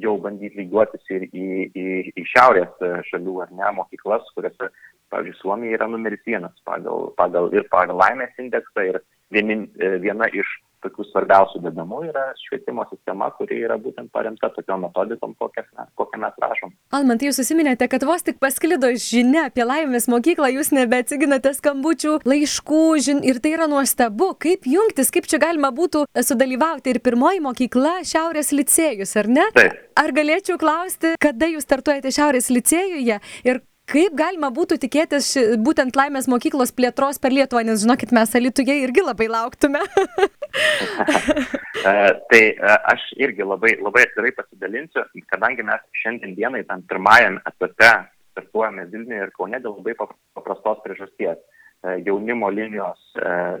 jau 0.00 0.16
bandyti 0.20 0.62
lygiuotis 0.62 1.10
ir 1.12 1.26
į, 1.28 1.46
į, 1.76 1.86
į 2.16 2.24
šiaurės 2.32 2.84
šalių 3.10 3.38
ar 3.44 3.52
ne 3.58 3.72
mokyklas, 3.76 4.24
kuriuose, 4.36 4.70
pavyzdžiui, 5.12 5.38
Suomija 5.40 5.78
yra 5.78 5.88
numeris 5.92 6.22
vienas 6.26 6.54
pagal, 6.68 7.10
pagal, 7.18 7.50
ir 7.52 7.68
pagal 7.72 7.98
laimės 8.00 8.38
indeksą 8.40 8.86
ir 8.88 9.00
vienin, 9.32 9.66
viena 10.02 10.28
iš 10.32 10.48
tokių 10.82 11.06
svarbiausių 11.08 11.62
dedamų 11.62 12.02
yra 12.08 12.24
švietimo 12.40 12.84
sistema, 12.90 13.28
kuri 13.36 13.60
yra 13.62 13.78
būtent 13.80 14.10
paremta 14.14 14.50
tokiom 14.54 14.86
metodikom, 14.86 15.34
kokią, 15.38 15.64
kokią 15.98 16.20
mes 16.24 16.38
rašom. 16.42 16.72
Almantai, 16.98 17.28
jūs 17.30 17.38
susiminėte, 17.40 17.88
kad 17.92 18.04
vos 18.08 18.26
tik 18.26 18.40
pasklido 18.42 18.90
žinia 18.98 19.46
apie 19.50 19.66
laimės 19.68 20.08
mokyklą, 20.12 20.50
jūs 20.56 20.72
nebeatsiginate 20.74 21.54
skambučių, 21.58 22.18
laiškų 22.28 22.82
žin, 23.06 23.22
ir 23.26 23.40
tai 23.42 23.54
yra 23.56 23.68
nuostabu. 23.70 24.32
Kaip 24.42 24.66
jungtis, 24.68 25.12
kaip 25.14 25.28
čia 25.30 25.40
galima 25.42 25.72
būtų 25.74 26.06
sudalyvauti 26.18 26.94
ir 26.94 27.02
pirmoji 27.04 27.42
mokykla 27.46 28.00
Šiaurės 28.08 28.52
licėjus, 28.54 29.16
ar 29.22 29.30
ne? 29.30 29.48
Taip. 29.56 29.78
Ar 30.02 30.14
galėčiau 30.16 30.58
klausti, 30.60 31.14
kada 31.22 31.50
jūs 31.52 31.68
startuojate 31.68 32.10
Šiaurės 32.14 32.50
licėjuje 32.52 33.20
ir 33.46 33.62
kaip 33.90 34.14
galima 34.18 34.50
būtų 34.54 34.78
tikėtis 34.82 35.32
ši, 35.32 35.42
būtent 35.62 35.96
laimės 35.98 36.28
mokyklos 36.30 36.72
plėtros 36.76 37.20
per 37.22 37.34
Lietuvą, 37.34 37.64
nes 37.66 37.82
žinokit, 37.82 38.12
mes 38.14 38.34
Alituje 38.38 38.78
irgi 38.84 39.04
labai 39.06 39.30
lauktume. 39.32 39.82
E, 41.82 41.92
tai 42.30 42.40
e, 42.52 42.72
aš 42.92 43.04
irgi 43.16 43.42
labai, 43.42 43.72
labai 43.80 44.02
atvirai 44.04 44.30
pasidalinsiu, 44.36 45.02
kadangi 45.32 45.64
mes 45.66 45.80
šiandien 45.98 46.36
dienai 46.36 46.60
tam 46.68 46.84
pirmajam 46.86 47.38
etape 47.48 47.88
startuojame 48.34 48.84
Vilniuje 48.92 49.24
ir 49.24 49.32
Kaune 49.34 49.58
dėl 49.64 49.78
labai 49.78 49.94
paprastos 50.36 50.82
priežasties. 50.84 51.40
E, 51.40 51.96
jaunimo 52.06 52.52
linijos 52.52 53.00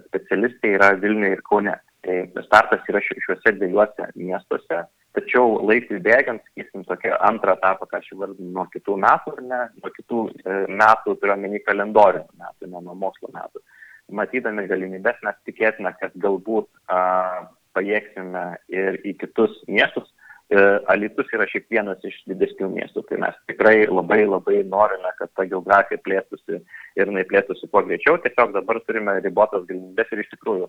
specialistai 0.04 0.74
yra 0.76 0.92
Vilniuje 1.00 1.38
ir 1.38 1.42
Kaune. 1.48 1.74
Tai 2.04 2.44
startas 2.44 2.86
yra 2.92 3.02
šiuose 3.08 3.56
dviejuose 3.56 4.12
miestuose 4.20 4.84
Tačiau 5.12 5.58
laikui 5.68 5.98
bėgant, 6.00 6.40
sakysim, 6.46 6.86
tokia 6.88 7.18
antrą 7.26 7.52
etapą, 7.58 7.88
ką 7.90 7.98
aš 8.00 8.12
įvardinu 8.14 8.48
nuo 8.54 8.64
kitų 8.72 8.94
metų, 9.02 9.34
ar 9.36 9.42
ne, 9.44 9.58
nuo 9.82 9.90
kitų 9.92 10.20
e, 10.32 10.54
metų 10.82 11.16
turiu 11.20 11.34
omeny 11.34 11.60
kalendorinių 11.66 12.40
metų, 12.40 12.68
ne 12.72 12.80
nuo 12.86 12.94
mokslo 12.96 13.28
metų. 13.34 13.60
Matydami 14.16 14.64
galimybės, 14.70 15.20
mes 15.26 15.36
tikėtume, 15.48 15.92
kad 16.00 16.16
galbūt 16.20 16.68
a, 16.88 17.02
pajėgsime 17.76 18.44
ir 18.72 18.98
į 19.04 19.14
kitus 19.20 19.54
miestus, 19.68 20.08
Alitus 20.92 21.30
yra 21.32 21.46
šiaip 21.48 21.70
vienas 21.72 22.02
iš 22.04 22.16
didesnių 22.28 22.68
miestų, 22.74 23.04
tai 23.08 23.18
mes 23.22 23.36
tikrai 23.48 23.86
labai 23.88 24.22
labai 24.26 24.62
norime, 24.68 25.12
kad 25.18 25.30
ta 25.36 25.46
geografija 25.48 26.00
plėtųsi 26.04 26.58
ir 26.98 27.10
jinai 27.10 27.24
plėtųsi 27.28 27.68
kuo 27.72 27.80
greičiau, 27.86 28.18
tiesiog 28.20 28.52
dabar 28.56 28.80
turime 28.86 29.14
ribotas 29.24 29.64
galimybės 29.68 30.12
ir 30.12 30.24
iš 30.24 30.32
tikrųjų 30.34 30.68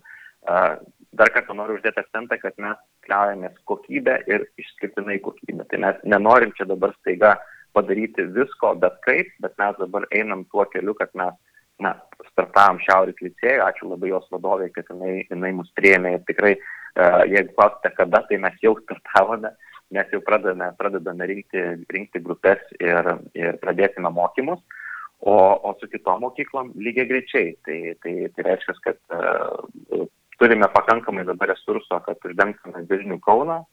dar 1.19 1.31
kartą 1.35 1.55
noriu 1.57 1.77
uždėti 1.77 2.03
akcentą, 2.03 2.37
kad 2.41 2.55
mes 2.63 2.79
kliaujamės 3.07 3.57
kokybę 3.69 4.19
ir 4.31 4.45
išskirtinai 4.61 5.19
kokybę. 5.23 5.67
Tai 5.71 5.81
mes 5.85 5.99
nenorim 6.03 6.53
čia 6.57 6.67
dabar 6.69 6.95
staiga 6.99 7.35
padaryti 7.73 8.27
visko, 8.35 8.75
bet 8.79 8.99
kaip, 9.07 9.31
bet 9.43 9.57
mes 9.59 9.75
dabar 9.79 10.07
einam 10.15 10.45
tuo 10.51 10.65
keliu, 10.71 10.95
kad 10.99 11.11
mes 11.17 11.35
na, 11.81 11.95
startavom 12.31 12.79
Šiaurės 12.85 13.19
licėjų, 13.23 13.63
ačiū 13.65 13.89
labai 13.89 14.11
jos 14.11 14.27
vadovai, 14.31 14.69
kad 14.75 14.87
jinai, 14.91 15.23
jinai 15.31 15.51
mus 15.57 15.71
priėmė 15.77 16.15
ir 16.17 16.25
tikrai, 16.27 16.53
uh, 16.59 17.23
jeigu 17.29 17.55
klausite 17.57 17.93
kada, 17.97 18.21
tai 18.29 18.39
mes 18.43 18.59
jau 18.63 18.75
startavome, 18.83 19.51
mes 19.91 20.13
jau 20.13 20.21
pradedame, 20.25 20.71
pradedame 20.79 21.27
rinkti, 21.29 21.65
rinkti 21.93 22.21
grupės 22.23 22.63
ir, 22.79 23.11
ir 23.37 23.59
pradėsime 23.61 24.09
mokymus, 24.13 24.61
o, 25.19 25.35
o 25.35 25.75
su 25.79 25.89
kitom 25.91 26.23
mokyklom 26.25 26.73
lygiai 26.79 27.09
greičiai. 27.09 27.53
Tai, 27.67 27.77
tai, 28.03 28.15
tai 28.35 28.47
reiškia, 28.49 28.79
kad 28.87 28.99
uh, 29.17 30.07
turime 30.39 30.69
pakankamai 30.73 31.27
dabar 31.27 31.53
resurso, 31.53 31.99
kad 32.07 32.29
uždengtume 32.29 32.85
Vilnių 32.89 33.19
Kauną, 33.23 33.63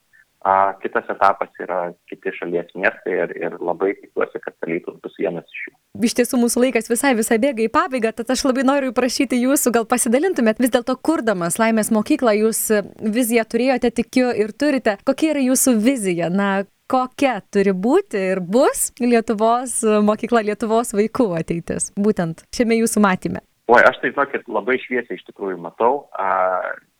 A, 0.40 0.72
kitas 0.80 1.04
etapas 1.12 1.50
yra 1.60 1.90
kiti 2.08 2.32
šalies 2.32 2.70
miestai 2.72 3.16
ir, 3.26 3.32
ir 3.36 3.56
labai 3.60 3.90
tikiuosi, 3.98 4.40
kad 4.40 4.54
Alytus 4.64 4.96
bus 5.04 5.18
vienas 5.20 5.44
iš 5.52 5.66
jų. 5.66 5.74
Iš 5.98 6.14
tiesų 6.20 6.38
mūsų 6.38 6.60
laikas 6.62 6.86
visai 6.86 7.16
visai 7.18 7.40
bėga 7.42 7.64
į 7.64 7.70
pabaigą, 7.74 8.12
tad 8.14 8.28
aš 8.30 8.44
labai 8.46 8.62
noriu 8.62 8.92
prašyti 8.94 9.40
jūsų, 9.40 9.72
gal 9.74 9.86
pasidalintumėt 9.90 10.60
vis 10.62 10.70
dėlto 10.70 10.94
kurdamas 11.02 11.58
Laimės 11.58 11.90
mokyklą, 11.90 12.36
jūs 12.38 12.60
viziją 13.02 13.42
turėjote, 13.50 13.90
tikiu 13.98 14.28
ir 14.30 14.54
turite. 14.54 15.00
Kokia 15.02 15.32
yra 15.32 15.42
jūsų 15.48 15.74
vizija? 15.82 16.30
Na, 16.30 16.62
kokia 16.90 17.40
turi 17.50 17.74
būti 17.74 18.22
ir 18.36 18.38
bus 18.38 18.92
Lietuvos 19.02 19.80
mokykla, 20.06 20.44
Lietuvos 20.52 20.94
vaikų 20.94 21.32
ateitis, 21.40 21.90
būtent 21.98 22.46
šiame 22.54 22.78
jūsų 22.84 23.02
matymė? 23.02 23.42
Oi, 23.70 23.82
aš 23.86 23.98
tai 24.02 24.14
tokį 24.14 24.44
labai 24.50 24.78
šviesiai 24.82 25.18
iš 25.18 25.26
tikrųjų 25.26 25.58
matau. 25.62 26.06
A, 26.14 26.30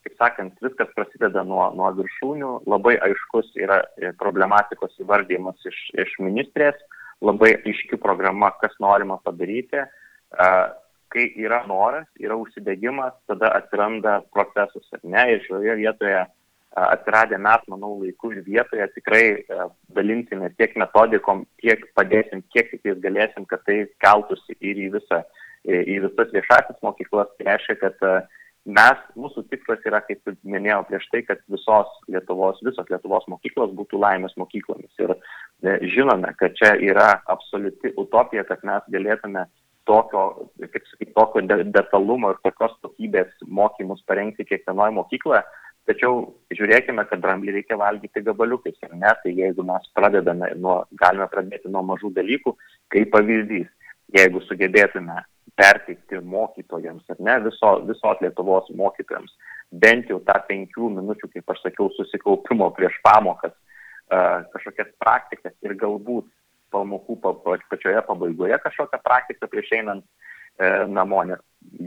kaip 0.03 0.19
sakant, 0.19 0.59
viskas 0.67 0.91
prasideda 0.99 1.47
nuo, 1.47 1.69
nuo 1.79 1.95
viršūnių, 1.95 2.57
labai 2.71 2.99
aiškus 3.07 3.55
yra 3.59 3.85
e, 3.99 4.11
problematikos 4.19 4.99
įvardymas 5.03 5.59
iš, 5.67 5.81
iš 5.99 6.19
ministrės, 6.23 6.79
labai 7.25 7.55
aiški 7.59 8.01
programa, 8.01 8.53
kas 8.63 8.77
norima 8.81 9.19
padaryti. 9.25 9.85
Kai 11.11 11.25
yra 11.43 11.65
noras, 11.67 12.07
yra 12.23 12.37
užsidegimas, 12.39 13.17
tada 13.27 13.51
atsiranda 13.59 14.21
procesas, 14.31 14.87
ar 14.95 15.01
ne? 15.03 15.25
Ir 15.35 15.41
šioje 15.49 15.75
vietoje 15.81 16.21
atsiradę 16.71 17.39
mes, 17.39 17.65
manau, 17.69 17.97
laiku 17.99 18.31
ir 18.31 18.45
vietoje 18.47 18.87
tikrai 18.95 19.25
dalinsime 19.97 20.53
tiek 20.55 20.77
metodikom, 20.79 21.43
tiek 21.63 21.83
padėsim, 21.99 22.45
kiek 22.55 22.71
tik 22.71 23.01
galėsim, 23.03 23.47
kad 23.51 23.65
tai 23.67 23.81
keltųsi 24.05 24.55
ir 24.61 24.79
į, 24.79 24.91
visą, 24.95 25.25
į 25.67 25.99
visas 26.07 26.31
viešasis 26.37 26.79
mokyklas. 26.87 27.33
Tai 27.35 27.49
reiškia, 27.51 27.77
kad 27.83 28.07
mes, 28.79 29.03
mūsų 29.19 29.49
tikslas 29.51 29.83
yra, 29.89 30.03
kaip 30.07 30.31
minėjau 30.47 30.85
prieš 30.87 31.11
tai, 31.11 31.25
kad 31.27 31.43
visos 31.51 31.91
Lietuvos, 32.07 32.63
visos 32.63 32.87
Lietuvos 32.93 33.27
mokyklos 33.35 33.75
būtų 33.75 33.99
laimės 33.99 34.39
mokyklomis. 34.39 34.95
Ir 35.03 35.17
žinome, 35.63 36.33
kad 36.39 36.55
čia 36.57 36.75
yra 36.81 37.21
absoliuti 37.29 37.93
utopija, 38.01 38.45
kad 38.49 38.63
mes 38.65 38.87
galėtume 38.93 39.47
tokio, 39.89 40.51
kaip 40.61 40.87
sakyti, 40.93 41.13
tokio 41.17 41.43
de 41.47 41.65
detalumo 41.75 42.33
ir 42.33 42.39
tokios 42.45 42.77
kokybės 42.85 43.33
mokymus 43.47 44.05
parengti 44.09 44.47
kiekvienoje 44.49 44.95
mokykloje. 44.97 45.43
Tačiau 45.89 46.21
žiūrėkime, 46.55 47.03
kad 47.09 47.23
dramblį 47.23 47.57
reikia 47.57 47.79
valgyti 47.81 48.23
gabaliukais. 48.23 48.77
Ir 48.85 48.93
ne, 48.95 49.11
tai 49.23 49.33
jeigu 49.35 49.65
mes 49.67 49.89
pradedame 49.97 50.53
nuo, 50.61 50.83
galime 51.01 51.27
pradėti 51.33 51.73
nuo 51.73 51.83
mažų 51.89 52.13
dalykų, 52.19 52.55
kaip 52.95 53.11
pavyzdys, 53.15 53.71
jeigu 54.15 54.43
sugebėtume 54.45 55.17
perteikti 55.59 56.21
mokytojams, 56.25 57.05
ar 57.11 57.19
ne, 57.27 57.39
viso, 57.49 57.73
visos 57.89 58.23
Lietuvos 58.23 58.69
mokytojams, 58.77 59.33
bent 59.83 60.09
jau 60.13 60.21
tą 60.29 60.37
penkių 60.49 60.93
minučių, 61.01 61.33
kaip 61.35 61.53
aš 61.53 61.65
sakiau, 61.67 61.91
susikaupimo 61.97 62.71
prieš 62.77 62.97
pamokas, 63.05 63.57
kažkokias 64.11 64.91
praktikas 64.99 65.55
ir 65.65 65.77
galbūt 65.79 66.27
pamokų 66.75 67.17
pa, 67.23 67.35
pa, 67.45 67.57
pačioje 67.71 68.03
pabaigoje 68.07 68.59
kažkokią 68.63 69.01
praktiką 69.03 69.49
prieš 69.51 69.73
einant 69.79 70.05
uh, 70.05 70.31
namo, 70.89 71.23
nes 71.25 71.41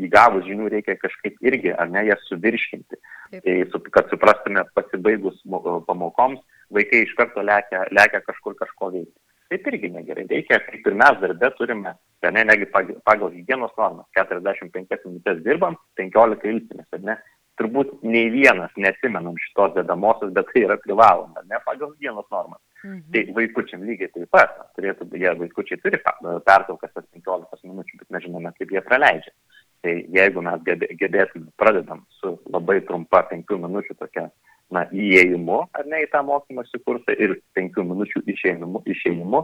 įgavus 0.06 0.46
žinių 0.48 0.70
reikia 0.72 0.96
kažkaip 1.02 1.38
irgi, 1.46 1.74
ar 1.74 1.90
ne, 1.90 2.06
jas 2.08 2.22
suvirškinti. 2.30 3.00
Tai, 3.34 3.82
kad 3.94 4.10
suprastume, 4.12 4.64
pasibaigus 4.78 5.42
pamokoms, 5.88 6.42
vaikai 6.74 7.04
iš 7.04 7.14
karto 7.18 7.42
lekia, 7.42 7.86
lekia 7.92 8.22
kažkur 8.26 8.58
kažko 8.60 8.92
veikti. 8.94 9.18
Taip 9.54 9.68
irgi 9.70 9.90
negerai. 9.94 10.26
Reikia, 10.30 10.60
kaip 10.66 10.88
ir 10.90 10.98
mes 10.98 11.20
darbė 11.22 11.52
turime, 11.58 11.96
ne, 12.24 12.44
negi 12.50 12.70
pagal 12.74 13.34
hygienos 13.34 13.74
normas, 13.78 14.08
45 14.18 15.06
minutės 15.06 15.44
dirbam, 15.46 15.78
15 16.00 16.50
ilsimės, 16.54 16.90
ar 16.94 17.04
ne? 17.10 17.18
Turbūt 17.62 18.00
nei 18.02 18.32
vienas 18.34 18.72
nesimenam 18.82 19.36
šitos 19.38 19.76
dedamosios, 19.76 20.32
bet 20.34 20.48
tai 20.50 20.64
yra 20.66 20.78
privaloma, 20.82 21.44
ne 21.50 21.60
pagal 21.66 21.92
hygienos 21.94 22.26
normas. 22.34 22.62
Mhm. 22.84 23.02
Tai 23.14 23.24
vaikučiam 23.38 23.84
lygiai 23.88 24.10
taip 24.14 24.32
pat, 24.34 24.56
turėtų, 24.78 25.08
jie 25.22 25.36
vaikučiai 25.44 25.82
turi 25.84 26.00
pertraukas 26.04 26.96
tas 26.96 27.06
15 27.14 27.70
minučių, 27.70 28.00
bet 28.02 28.18
nežinome, 28.18 28.54
kaip 28.58 28.74
jie 28.74 28.82
praleidžia. 28.88 29.36
Tai 29.84 29.94
jeigu 30.16 30.42
mes 30.44 30.66
gebėtume, 31.00 31.52
pradedam 31.60 32.06
su 32.20 32.38
labai 32.50 32.80
trumpa 32.88 33.22
5 33.30 33.58
minučių 33.68 33.98
tokia 34.00 34.30
na, 34.74 34.86
įėjimu, 34.90 35.60
ar 35.78 35.90
ne, 35.90 36.04
į 36.06 36.10
tą 36.14 36.24
mokymosi 36.26 36.82
kursą 36.86 37.16
ir 37.20 37.38
penkių 37.58 37.86
minučių 37.92 38.24
išėjimu, 38.34 38.82
išėjimu, 38.96 39.42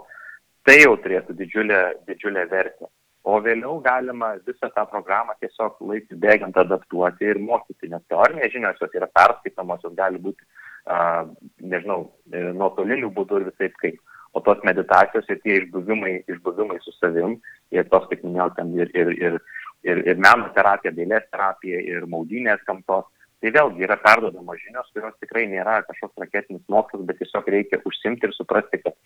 tai 0.68 0.80
jau 0.82 0.96
turėtų 1.04 1.36
didžiulę, 1.40 1.82
didžiulę 2.08 2.46
vertę. 2.52 2.90
O 3.28 3.40
vėliau 3.44 3.82
galima 3.84 4.32
visą 4.48 4.70
tą 4.76 4.86
programą 4.88 5.36
tiesiog 5.44 5.82
laikui 5.90 6.18
bėgant 6.24 6.56
adaptuoti 6.58 7.28
ir 7.28 7.40
mokyti, 7.44 7.90
nes 7.92 8.04
teorinės 8.12 8.54
žinios 8.54 8.80
jos 8.82 8.96
yra 8.96 9.10
perskaitamos, 9.12 9.84
jos 9.84 9.96
gali 9.98 10.22
būti, 10.24 10.48
uh, 10.88 11.28
nežinau, 11.60 12.06
e, 12.32 12.46
nuotoliniu 12.56 13.12
būdu 13.12 13.42
ir 13.42 13.50
visai 13.52 13.70
kaip. 13.84 14.00
O 14.34 14.40
tos 14.46 14.62
meditacijos 14.64 15.28
ir 15.28 15.40
tie 15.44 15.58
išbuvimai, 15.60 16.14
išbuvimai 16.32 16.78
su 16.86 16.94
savim, 16.96 17.40
ir 17.76 17.88
tos, 17.92 18.06
kaip 18.12 18.24
minėjau, 18.24 18.52
ten 18.56 18.72
ir, 18.78 18.92
ir, 18.96 19.12
ir, 19.18 19.40
ir, 19.84 20.04
ir 20.14 20.22
meno 20.22 20.52
terapija, 20.56 20.94
dailės 20.96 21.26
terapija, 21.34 21.82
ir 21.82 22.06
maudinės 22.08 22.64
gamtos, 22.68 23.10
Tai 23.40 23.52
vėlgi 23.56 23.86
yra 23.86 23.96
perdodamos 24.04 24.60
žinios, 24.60 24.90
kurios 24.92 25.14
tikrai 25.24 25.46
nėra 25.48 25.78
kažkoks 25.88 26.20
raketinis 26.26 26.64
mokslas, 26.68 27.06
bet 27.08 27.22
tiesiog 27.22 27.46
reikia 27.54 27.80
užsimti 27.88 28.28
ir 28.28 28.34
suprasti, 28.36 28.82
kad 28.84 28.98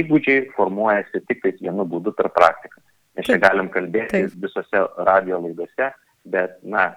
įgūdžiai 0.00 0.46
formuojasi 0.56 1.20
tik 1.28 1.42
tais 1.42 1.58
vienu 1.60 1.84
būdu 1.84 2.14
per 2.16 2.30
praktiką. 2.32 2.80
Mes 3.16 3.28
čia 3.28 3.38
galim 3.40 3.68
kalbėti 3.72 4.14
taip. 4.14 4.36
visose 4.40 4.82
radio 5.08 5.40
laidose, 5.42 5.90
bet, 6.32 6.58
na, 6.64 6.88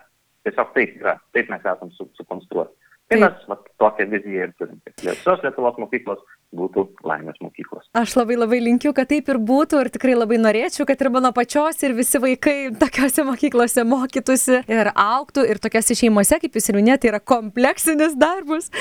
tiesiog 0.47 0.71
taip 0.77 0.97
yra, 1.01 1.17
taip 1.35 1.51
mes 1.51 1.65
esam 1.73 1.91
sukonstruoti. 1.97 2.75
Tai 3.09 3.19
mes 3.21 3.43
va, 3.49 3.57
tokią 3.81 4.07
viziją 4.09 4.47
ir 4.47 4.53
turim. 4.57 4.79
Visos 5.03 5.43
Lietuvos 5.43 5.75
mokyklos 5.81 6.23
būtų 6.55 6.85
laimės 7.05 7.37
mokyklos. 7.43 7.85
Aš 7.97 8.15
labai 8.19 8.37
labai 8.39 8.61
linkiu, 8.63 8.93
kad 8.95 9.09
taip 9.11 9.29
ir 9.31 9.39
būtų 9.51 9.81
ir 9.83 9.91
tikrai 9.93 10.15
labai 10.17 10.39
norėčiau, 10.41 10.87
kad 10.87 11.01
ir 11.01 11.11
mano 11.13 11.31
pačios 11.35 11.81
ir 11.85 11.95
visi 11.97 12.21
vaikai 12.21 12.55
tokiuose 12.81 13.25
mokyklose 13.27 13.85
mokytųsi 13.87 14.61
ir 14.71 14.91
auktų 14.93 15.45
ir 15.51 15.61
tokiuose 15.63 15.97
šeimose, 15.99 16.39
kaip 16.41 16.57
jūs 16.57 16.71
ir 16.71 16.79
minėjote, 16.79 17.05
tai 17.05 17.13
yra 17.13 17.21
kompleksinis 17.33 18.17
darbas. 18.19 18.71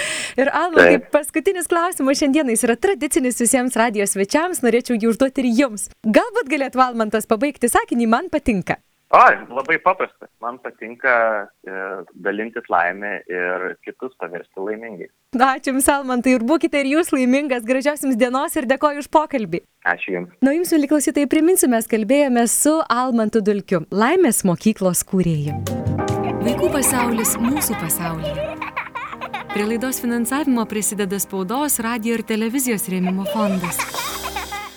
Ir 0.40 0.50
Alma, 0.54 0.88
kaip 0.94 1.10
paskutinis 1.14 1.68
klausimas 1.70 2.22
šiandieną, 2.22 2.54
jis 2.54 2.66
yra 2.68 2.78
tradicinis 2.78 3.40
visiems 3.42 3.78
radijos 3.80 4.14
svečiams, 4.16 4.62
norėčiau 4.64 4.98
jį 4.98 5.12
užduoti 5.12 5.44
ir 5.44 5.52
jums. 5.64 5.90
Galbūt 6.06 6.50
galėtų 6.52 6.80
Valmantas 6.80 7.28
pabaigti 7.30 7.70
sakinį, 7.72 8.10
man 8.10 8.32
patinka. 8.32 8.80
O, 9.14 9.54
labai 9.54 9.78
paprasta. 9.78 10.26
Man 10.42 10.56
patinka 10.58 11.12
e, 11.62 11.74
dalintis 12.26 12.66
laimę 12.70 13.12
ir 13.30 13.76
kitus 13.86 14.16
paversti 14.18 14.58
laimingais. 14.58 15.12
Ačiū 15.38 15.70
Jums, 15.70 15.86
Almantai, 15.92 16.34
ir 16.34 16.42
būkite 16.46 16.80
ir 16.82 16.90
Jūs 16.96 17.12
laimingas, 17.14 17.62
gražios 17.68 18.02
Jums 18.02 18.18
dienos 18.18 18.58
ir 18.58 18.66
dėkoju 18.70 19.04
už 19.04 19.10
pokalbį. 19.14 19.62
Ačiū 19.86 20.16
Jums. 20.16 20.34
Na, 20.42 20.56
Jums, 20.56 20.74
mėly 20.74 20.90
klausytojai, 20.90 21.30
priminsiu, 21.30 21.70
mes 21.70 21.86
kalbėjome 21.90 22.48
su 22.50 22.74
Almantu 22.90 23.44
Dulkiu, 23.44 23.84
laimės 23.94 24.42
mokyklos 24.48 25.04
kūrėju. 25.06 25.60
Vaikų 26.42 26.72
pasaulis 26.74 27.36
mūsų 27.38 27.78
pasaulyje. 27.84 28.50
Prie 29.54 29.68
laidos 29.70 30.02
finansavimo 30.02 30.66
prisideda 30.66 31.22
spaudos, 31.22 31.78
radio 31.86 32.18
ir 32.18 32.26
televizijos 32.26 32.90
rėmimo 32.90 33.30
fondas. 33.30 33.78